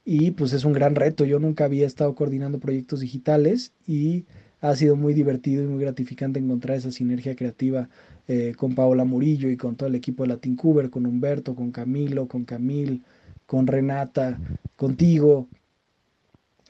y 0.10 0.32
pues 0.32 0.54
es 0.54 0.63
un 0.63 0.72
gran 0.72 0.96
reto. 0.96 1.26
Yo 1.26 1.38
nunca 1.38 1.65
había 1.65 1.86
estado 1.86 2.15
coordinando 2.15 2.60
proyectos 2.60 3.02
digitales 3.02 3.74
y 3.86 4.24
ha 4.62 4.74
sido 4.74 4.96
muy 4.96 5.13
divertido 5.13 5.65
y 5.65 5.67
muy 5.67 5.84
gratificante 5.84 6.39
encontrar 6.39 6.78
esa 6.78 6.93
sinergia 6.93 7.36
creativa 7.36 7.89
eh, 8.30 8.54
con 8.56 8.74
Paola 8.74 9.04
Murillo 9.04 9.50
y 9.50 9.58
con 9.58 9.76
todo 9.76 9.89
el 9.89 9.96
equipo 9.96 10.24
de 10.24 10.30
Latin 10.30 10.56
Cuber, 10.56 10.89
con 10.89 11.06
Humberto, 11.06 11.56
con 11.56 11.72
Camilo, 11.72 12.26
con 12.30 12.46
Camil, 12.46 13.04
con 13.46 13.67
Renata, 13.67 14.39
contigo. 14.78 15.50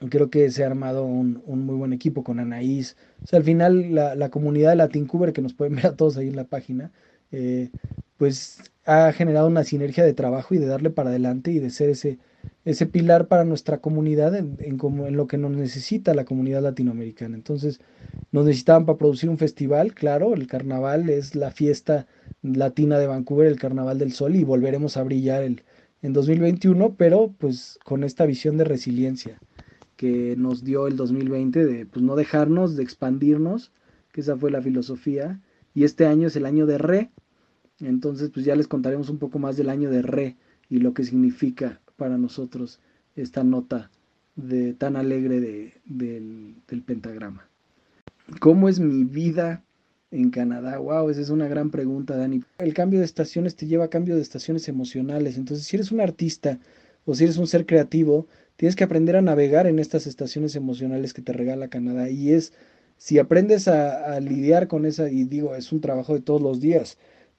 Creo 0.10 0.32
que 0.32 0.50
se 0.50 0.64
ha 0.64 0.68
armado 0.68 1.06
un, 1.06 1.44
muy 1.46 1.76
buen 1.76 1.94
equipo 1.94 2.24
con 2.24 2.40
Anaís. 2.40 2.98
O 3.24 3.28
sea, 3.28 3.38
al 3.38 3.46
final 3.46 3.94
la, 3.94 4.30
comunidad 4.32 4.72
de 4.72 4.78
Latin 4.78 5.06
Cuber, 5.06 5.32
que 5.32 5.44
nos 5.44 5.54
pueden 5.54 5.76
ver 5.76 5.86
a 5.86 5.96
todos 5.96 6.18
ahí 6.18 6.28
en 6.28 6.36
la 6.36 6.46
página, 6.46 6.92
eh, 7.32 7.70
pues 8.18 8.64
ha 8.84 9.12
generado 9.14 9.48
una 9.48 9.64
sinergia 9.64 10.04
de 10.04 10.16
trabajo 10.16 10.56
y 10.56 10.58
de 10.58 10.66
darle 10.66 10.90
para 10.90 11.12
adelante 11.12 11.52
y 11.52 11.60
de 11.60 11.70
ser 11.70 11.92
ese, 11.92 12.18
ese 12.66 12.86
pilar 12.86 13.28
para 13.28 13.46
nuestra 13.46 13.80
comunidad 13.80 14.36
en, 14.36 14.58
en, 14.60 15.18
lo 15.18 15.28
que 15.28 15.38
nos 15.38 15.52
necesita 15.52 16.14
la 16.14 16.26
comunidad 16.26 16.62
latinoamericana. 16.62 17.36
Entonces, 17.36 17.80
nos 18.32 18.46
necesitaban 18.46 18.86
para 18.86 18.98
producir 18.98 19.30
un 19.30 19.38
festival, 19.38 19.94
claro, 19.94 20.34
el 20.34 20.48
carnaval 20.48 21.10
es 21.10 21.36
la 21.36 21.52
fiesta 21.52 22.08
latina 22.42 23.00
de 23.00 23.08
Vancouver, 23.08 23.48
el 23.48 23.60
Carnaval 23.60 24.00
del 24.00 24.12
Sol, 24.12 24.36
y 24.36 24.44
volveremos 24.44 24.98
a 24.98 25.04
brillar 25.04 25.44
el, 25.44 25.64
en 26.02 26.14
2021, 26.14 26.96
pero 26.96 27.34
pues 27.38 27.80
con 27.84 28.04
esta 28.04 28.26
visión 28.26 28.58
de 28.58 28.66
resiliencia 28.66 29.40
que 29.96 30.36
nos 30.38 30.64
dio 30.64 30.88
el 30.88 30.96
2020 30.96 31.66
de 31.66 31.86
pues 31.86 32.04
no 32.04 32.16
dejarnos, 32.16 32.76
de 32.76 32.84
expandirnos, 32.84 33.72
que 34.12 34.22
esa 34.22 34.38
fue 34.38 34.52
la 34.52 34.62
filosofía, 34.62 35.42
y 35.74 35.84
este 35.84 36.06
año 36.06 36.28
es 36.28 36.36
el 36.36 36.46
año 36.46 36.66
de 36.66 36.78
re, 36.78 37.12
entonces 37.80 38.30
pues 38.30 38.46
ya 38.46 38.56
les 38.56 38.68
contaremos 38.68 39.10
un 39.10 39.18
poco 39.18 39.40
más 39.40 39.58
del 39.58 39.70
año 39.70 39.90
de 39.90 40.02
re 40.02 40.38
y 40.70 40.80
lo 40.80 40.94
que 40.94 41.04
significa 41.04 41.82
para 41.98 42.18
nosotros 42.18 42.80
esta 43.16 43.44
nota 43.44 43.90
de, 44.36 44.74
tan 44.74 44.96
alegre 44.96 45.40
de, 45.42 45.74
del, 45.86 46.84
pentagrama. 46.86 47.50
¿Cómo 48.40 48.70
es 48.70 48.80
mi 48.80 49.04
vida 49.04 49.64
en 50.12 50.30
Canadá? 50.30 50.78
Wow, 50.78 51.10
esa 51.10 51.22
es 51.22 51.30
una 51.30 51.48
gran 51.48 51.72
pregunta, 51.72 52.16
Dani. 52.16 52.44
El 52.60 52.74
cambio 52.74 53.00
de 53.00 53.06
estaciones 53.06 53.56
te 53.56 53.66
lleva 53.66 53.86
a 53.86 53.90
cambio 53.90 54.16
de 54.16 54.22
estaciones 54.22 54.68
emocionales. 54.70 55.38
Entonces, 55.38 55.66
si 55.66 55.76
eres 55.76 55.92
un 55.92 56.00
artista 56.00 56.60
o 57.06 57.16
si 57.16 57.24
eres 57.24 57.38
un 57.38 57.48
ser 57.48 57.66
creativo, 57.66 58.28
tienes 58.56 58.76
que 58.76 58.84
aprender 58.84 59.16
a 59.16 59.22
navegar 59.22 59.66
en 59.68 59.80
estas 59.80 60.08
estaciones 60.08 60.56
emocionales 60.56 61.14
que 61.14 61.22
te 61.22 61.34
regala 61.34 61.70
Canadá. 61.70 62.10
Y 62.10 62.32
es, 62.32 62.54
si 62.98 63.18
aprendes 63.18 63.68
a 63.68 64.20
lidiar 64.20 64.68
con 64.68 64.86
esa, 64.86 65.10
y 65.10 65.24
digo, 65.24 65.56
es 65.56 65.72
un 65.72 65.82
trabajo 65.82 66.14
de 66.14 66.22
todos 66.22 66.42
los 66.42 66.60
días, 66.60 66.98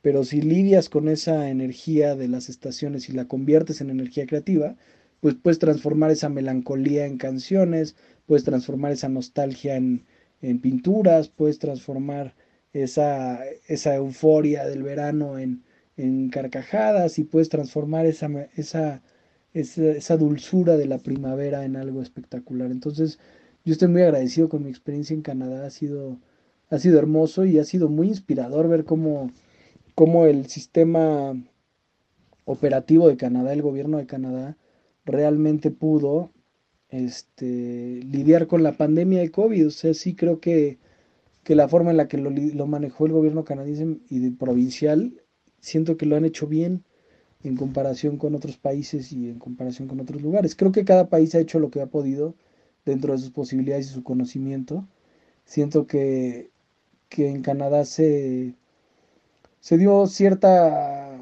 pero 0.09 0.25
si 0.25 0.41
lidias 0.41 0.89
con 0.89 1.07
esa 1.11 1.51
energía 1.51 2.17
de 2.17 2.29
las 2.29 2.49
estaciones 2.49 3.11
y 3.11 3.13
la 3.13 3.27
conviertes 3.27 3.83
en 3.83 3.91
energía 3.91 4.27
creativa, 4.27 4.75
pues 5.21 5.35
puedes 5.35 5.59
transformar 5.59 6.11
esa 6.11 6.31
melancolía 6.31 7.05
en 7.05 7.19
canciones, 7.19 7.95
puedes 8.25 8.43
transformar 8.43 8.93
esa 8.93 9.11
nostalgia 9.11 9.77
en, 9.77 10.07
pinturas, 10.63 11.29
puedes 11.29 11.59
transformar 11.59 12.35
esa, 12.73 13.45
esa 13.67 13.97
euforia 13.97 14.65
del 14.65 14.83
verano 14.83 15.39
en, 15.39 15.63
carcajadas 16.31 17.19
y 17.19 17.25
puedes 17.25 17.51
transformar 17.51 18.07
esa, 18.07 18.31
esa, 18.57 19.03
esa, 19.53 20.17
dulzura 20.17 20.79
de 20.79 20.87
la 20.87 20.97
primavera 20.97 21.67
en 21.67 21.77
algo 21.77 22.01
espectacular. 22.01 22.71
Entonces, 22.71 23.19
yo 23.67 23.75
estoy 23.75 23.89
muy 23.89 24.01
agradecido 24.01 24.49
con 24.49 24.63
mi 24.65 24.71
experiencia 24.71 25.13
en 25.13 25.21
Canadá, 25.21 25.67
ha 25.67 25.71
sido, 25.71 26.19
ha 26.71 26.79
sido 26.79 26.99
hermoso 26.99 27.45
y 27.45 27.59
ha 27.59 27.65
sido 27.65 27.91
muy 27.91 28.09
inspirador 28.09 28.69
ver 28.69 28.87
cómo 28.87 29.31
cómo 29.99 30.27
el 30.27 30.47
sistema 30.47 31.35
operativo 32.45 33.09
de 33.09 33.17
Canadá, 33.17 33.53
el 33.53 33.63
gobierno 33.63 33.99
de 33.99 34.07
Canadá, 34.07 34.57
realmente 35.05 35.73
pudo 35.73 36.31
este, 36.89 38.05
lidiar 38.05 38.47
con 38.47 38.63
la 38.63 38.77
pandemia 38.77 39.19
de 39.19 39.33
COVID. 39.33 39.67
O 39.67 39.71
sea, 39.73 39.95
sí 39.95 40.15
creo 40.15 40.39
que, 40.39 40.79
que 41.43 41.57
la 41.57 41.67
forma 41.67 41.91
en 41.91 41.97
la 41.97 42.07
que 42.07 42.17
lo, 42.17 42.31
lo, 42.31 42.67
manejó 42.69 43.07
el 43.07 43.13
gobierno 43.13 43.45
canadiense 43.45 43.99
y 44.09 44.31
provincial, 44.31 45.21
siento 45.59 45.97
que 45.97 46.07
lo 46.07 46.15
han 46.15 46.25
hecho 46.25 46.47
bien 46.47 46.85
en 47.43 47.57
comparación 47.57 48.19
con 48.19 48.37
otros 48.37 48.57
países 48.57 49.11
y 49.11 49.29
en 49.31 49.41
comparación 49.41 49.89
con 49.89 49.99
otros 49.99 50.23
lugares. 50.23 50.55
Creo 50.55 50.71
que 50.71 50.85
cada 50.85 51.09
país 51.09 51.35
ha 51.35 51.41
hecho 51.41 51.59
lo 51.59 51.73
que 51.73 51.81
ha 51.81 51.87
podido 51.87 52.37
dentro 52.85 53.15
de 53.15 53.19
sus 53.19 53.31
posibilidades 53.31 53.91
y 53.91 53.95
su 53.95 54.05
conocimiento. 54.05 54.87
Siento 55.45 55.89
que, 55.89 56.53
que 57.09 57.31
en 57.31 57.43
Canadá 57.43 57.85
se, 57.85 58.55
se 59.61 59.79
dio 59.79 60.07
cierta, 60.07 61.19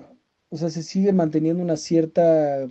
o 0.50 0.56
sea, 0.56 0.70
se 0.70 0.82
sigue 0.82 1.12
manteniendo 1.12 1.62
una 1.62 1.76
cierta 1.76 2.68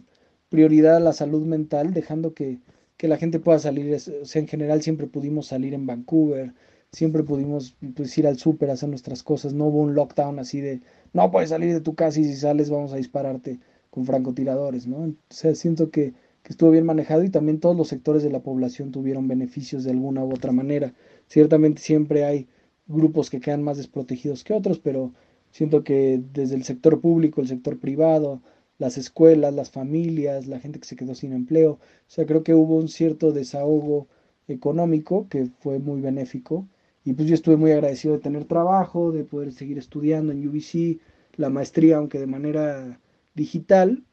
prioridad 0.49 0.97
a 0.97 0.99
la 0.99 1.13
salud 1.13 1.45
mental, 1.45 1.93
dejando 1.93 2.33
que, 2.33 2.59
la 2.99 3.17
gente 3.17 3.39
pueda 3.39 3.59
salir, 3.59 3.93
o 3.93 4.25
sea, 4.25 4.41
en 4.41 4.47
general 4.47 4.81
siempre 4.81 5.05
pudimos 5.05 5.45
salir 5.45 5.75
en 5.75 5.85
Vancouver, 5.85 6.53
siempre 6.91 7.21
pudimos 7.21 7.77
pues, 7.95 8.17
ir 8.17 8.25
al 8.25 8.39
súper, 8.39 8.71
hacer 8.71 8.89
nuestras 8.89 9.21
cosas, 9.21 9.53
no 9.53 9.65
hubo 9.65 9.81
un 9.81 9.93
lockdown 9.93 10.39
así 10.39 10.59
de, 10.59 10.81
no 11.13 11.29
puedes 11.29 11.51
salir 11.51 11.71
de 11.71 11.81
tu 11.81 11.93
casa 11.93 12.19
y 12.19 12.23
si 12.23 12.35
sales 12.35 12.71
vamos 12.71 12.93
a 12.93 12.95
dispararte 12.95 13.59
con 13.91 14.05
francotiradores, 14.05 14.87
¿no? 14.87 14.97
O 14.97 15.13
sea, 15.29 15.53
siento 15.53 15.91
que, 15.91 16.13
que 16.41 16.53
estuvo 16.53 16.71
bien 16.71 16.85
manejado 16.85 17.23
y 17.23 17.29
también 17.29 17.59
todos 17.59 17.75
los 17.75 17.89
sectores 17.89 18.23
de 18.23 18.31
la 18.31 18.41
población 18.41 18.91
tuvieron 18.91 19.27
beneficios 19.27 19.83
de 19.83 19.91
alguna 19.91 20.23
u 20.23 20.33
otra 20.33 20.51
manera. 20.51 20.93
Ciertamente 21.27 21.81
siempre 21.81 22.25
hay 22.25 22.47
grupos 22.87 23.29
que 23.29 23.39
quedan 23.39 23.63
más 23.63 23.77
desprotegidos 23.77 24.43
que 24.43 24.53
otros, 24.53 24.79
pero 24.79 25.11
Siento 25.55 25.85
que 25.85 26.21
desde 26.33 26.55
el 26.55 26.65
sector 26.65 26.99
público, 26.99 27.39
el 27.39 27.47
sector 27.47 27.79
privado, 27.79 28.41
las 28.77 28.97
escuelas, 28.97 29.53
las 29.53 29.71
familias, 29.71 30.47
la 30.47 30.59
gente 30.59 30.79
que 30.81 30.85
se 30.85 30.97
quedó 30.97 31.15
sin 31.15 31.31
empleo, 31.31 31.71
o 31.71 31.79
sea, 32.07 32.25
creo 32.25 32.43
que 32.43 32.53
hubo 32.53 32.75
un 32.75 32.89
cierto 32.89 33.31
desahogo 33.31 34.09
económico 34.49 35.29
que 35.29 35.45
fue 35.61 35.79
muy 35.79 36.01
benéfico. 36.01 36.67
Y 37.05 37.13
pues 37.13 37.29
yo 37.29 37.35
estuve 37.35 37.55
muy 37.55 37.71
agradecido 37.71 38.15
de 38.15 38.19
tener 38.19 38.43
trabajo, 38.43 39.13
de 39.13 39.23
poder 39.23 39.53
seguir 39.53 39.77
estudiando 39.77 40.33
en 40.33 40.45
UBC, 40.45 40.99
la 41.37 41.49
maestría, 41.49 41.97
aunque 41.99 42.19
de 42.19 42.27
manera 42.27 42.99
digital, 43.33 44.03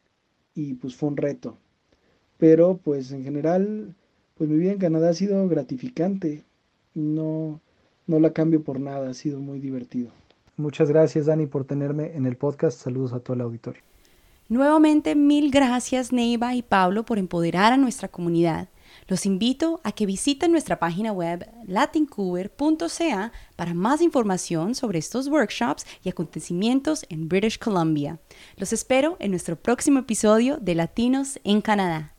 y 0.54 0.74
pues 0.74 0.94
fue 0.94 1.08
un 1.08 1.16
reto. 1.16 1.58
Pero 2.38 2.76
pues 2.76 3.10
en 3.10 3.24
general, 3.24 3.96
pues 4.36 4.48
mi 4.48 4.58
vida 4.58 4.70
en 4.70 4.78
Canadá 4.78 5.08
ha 5.08 5.14
sido 5.14 5.48
gratificante. 5.48 6.44
No, 6.94 7.60
no 8.06 8.20
la 8.20 8.32
cambio 8.32 8.62
por 8.62 8.78
nada, 8.78 9.10
ha 9.10 9.14
sido 9.14 9.40
muy 9.40 9.58
divertido. 9.58 10.12
Muchas 10.56 10.88
gracias, 10.88 11.26
Dani, 11.26 11.46
por 11.46 11.64
tenerme 11.64 12.12
en 12.14 12.26
el 12.26 12.36
podcast. 12.36 12.78
Saludos 12.78 13.12
a 13.12 13.20
todo 13.20 13.34
el 13.34 13.40
auditorio. 13.40 13.82
Nuevamente, 14.48 15.14
mil 15.14 15.50
gracias, 15.50 16.12
Neiva 16.12 16.54
y 16.54 16.62
Pablo, 16.62 17.04
por 17.04 17.18
empoderar 17.18 17.72
a 17.72 17.76
nuestra 17.78 18.08
comunidad. 18.08 18.68
Los 19.08 19.24
invito 19.24 19.80
a 19.84 19.92
que 19.92 20.06
visiten 20.06 20.52
nuestra 20.52 20.78
página 20.78 21.12
web 21.12 21.48
latincuber.ca 21.66 23.32
para 23.56 23.74
más 23.74 24.02
información 24.02 24.74
sobre 24.74 24.98
estos 24.98 25.28
workshops 25.28 25.86
y 26.04 26.10
acontecimientos 26.10 27.06
en 27.08 27.28
British 27.28 27.58
Columbia. 27.58 28.18
Los 28.56 28.72
espero 28.72 29.16
en 29.20 29.30
nuestro 29.30 29.56
próximo 29.56 30.00
episodio 30.00 30.58
de 30.58 30.74
Latinos 30.74 31.40
en 31.44 31.62
Canadá. 31.62 32.11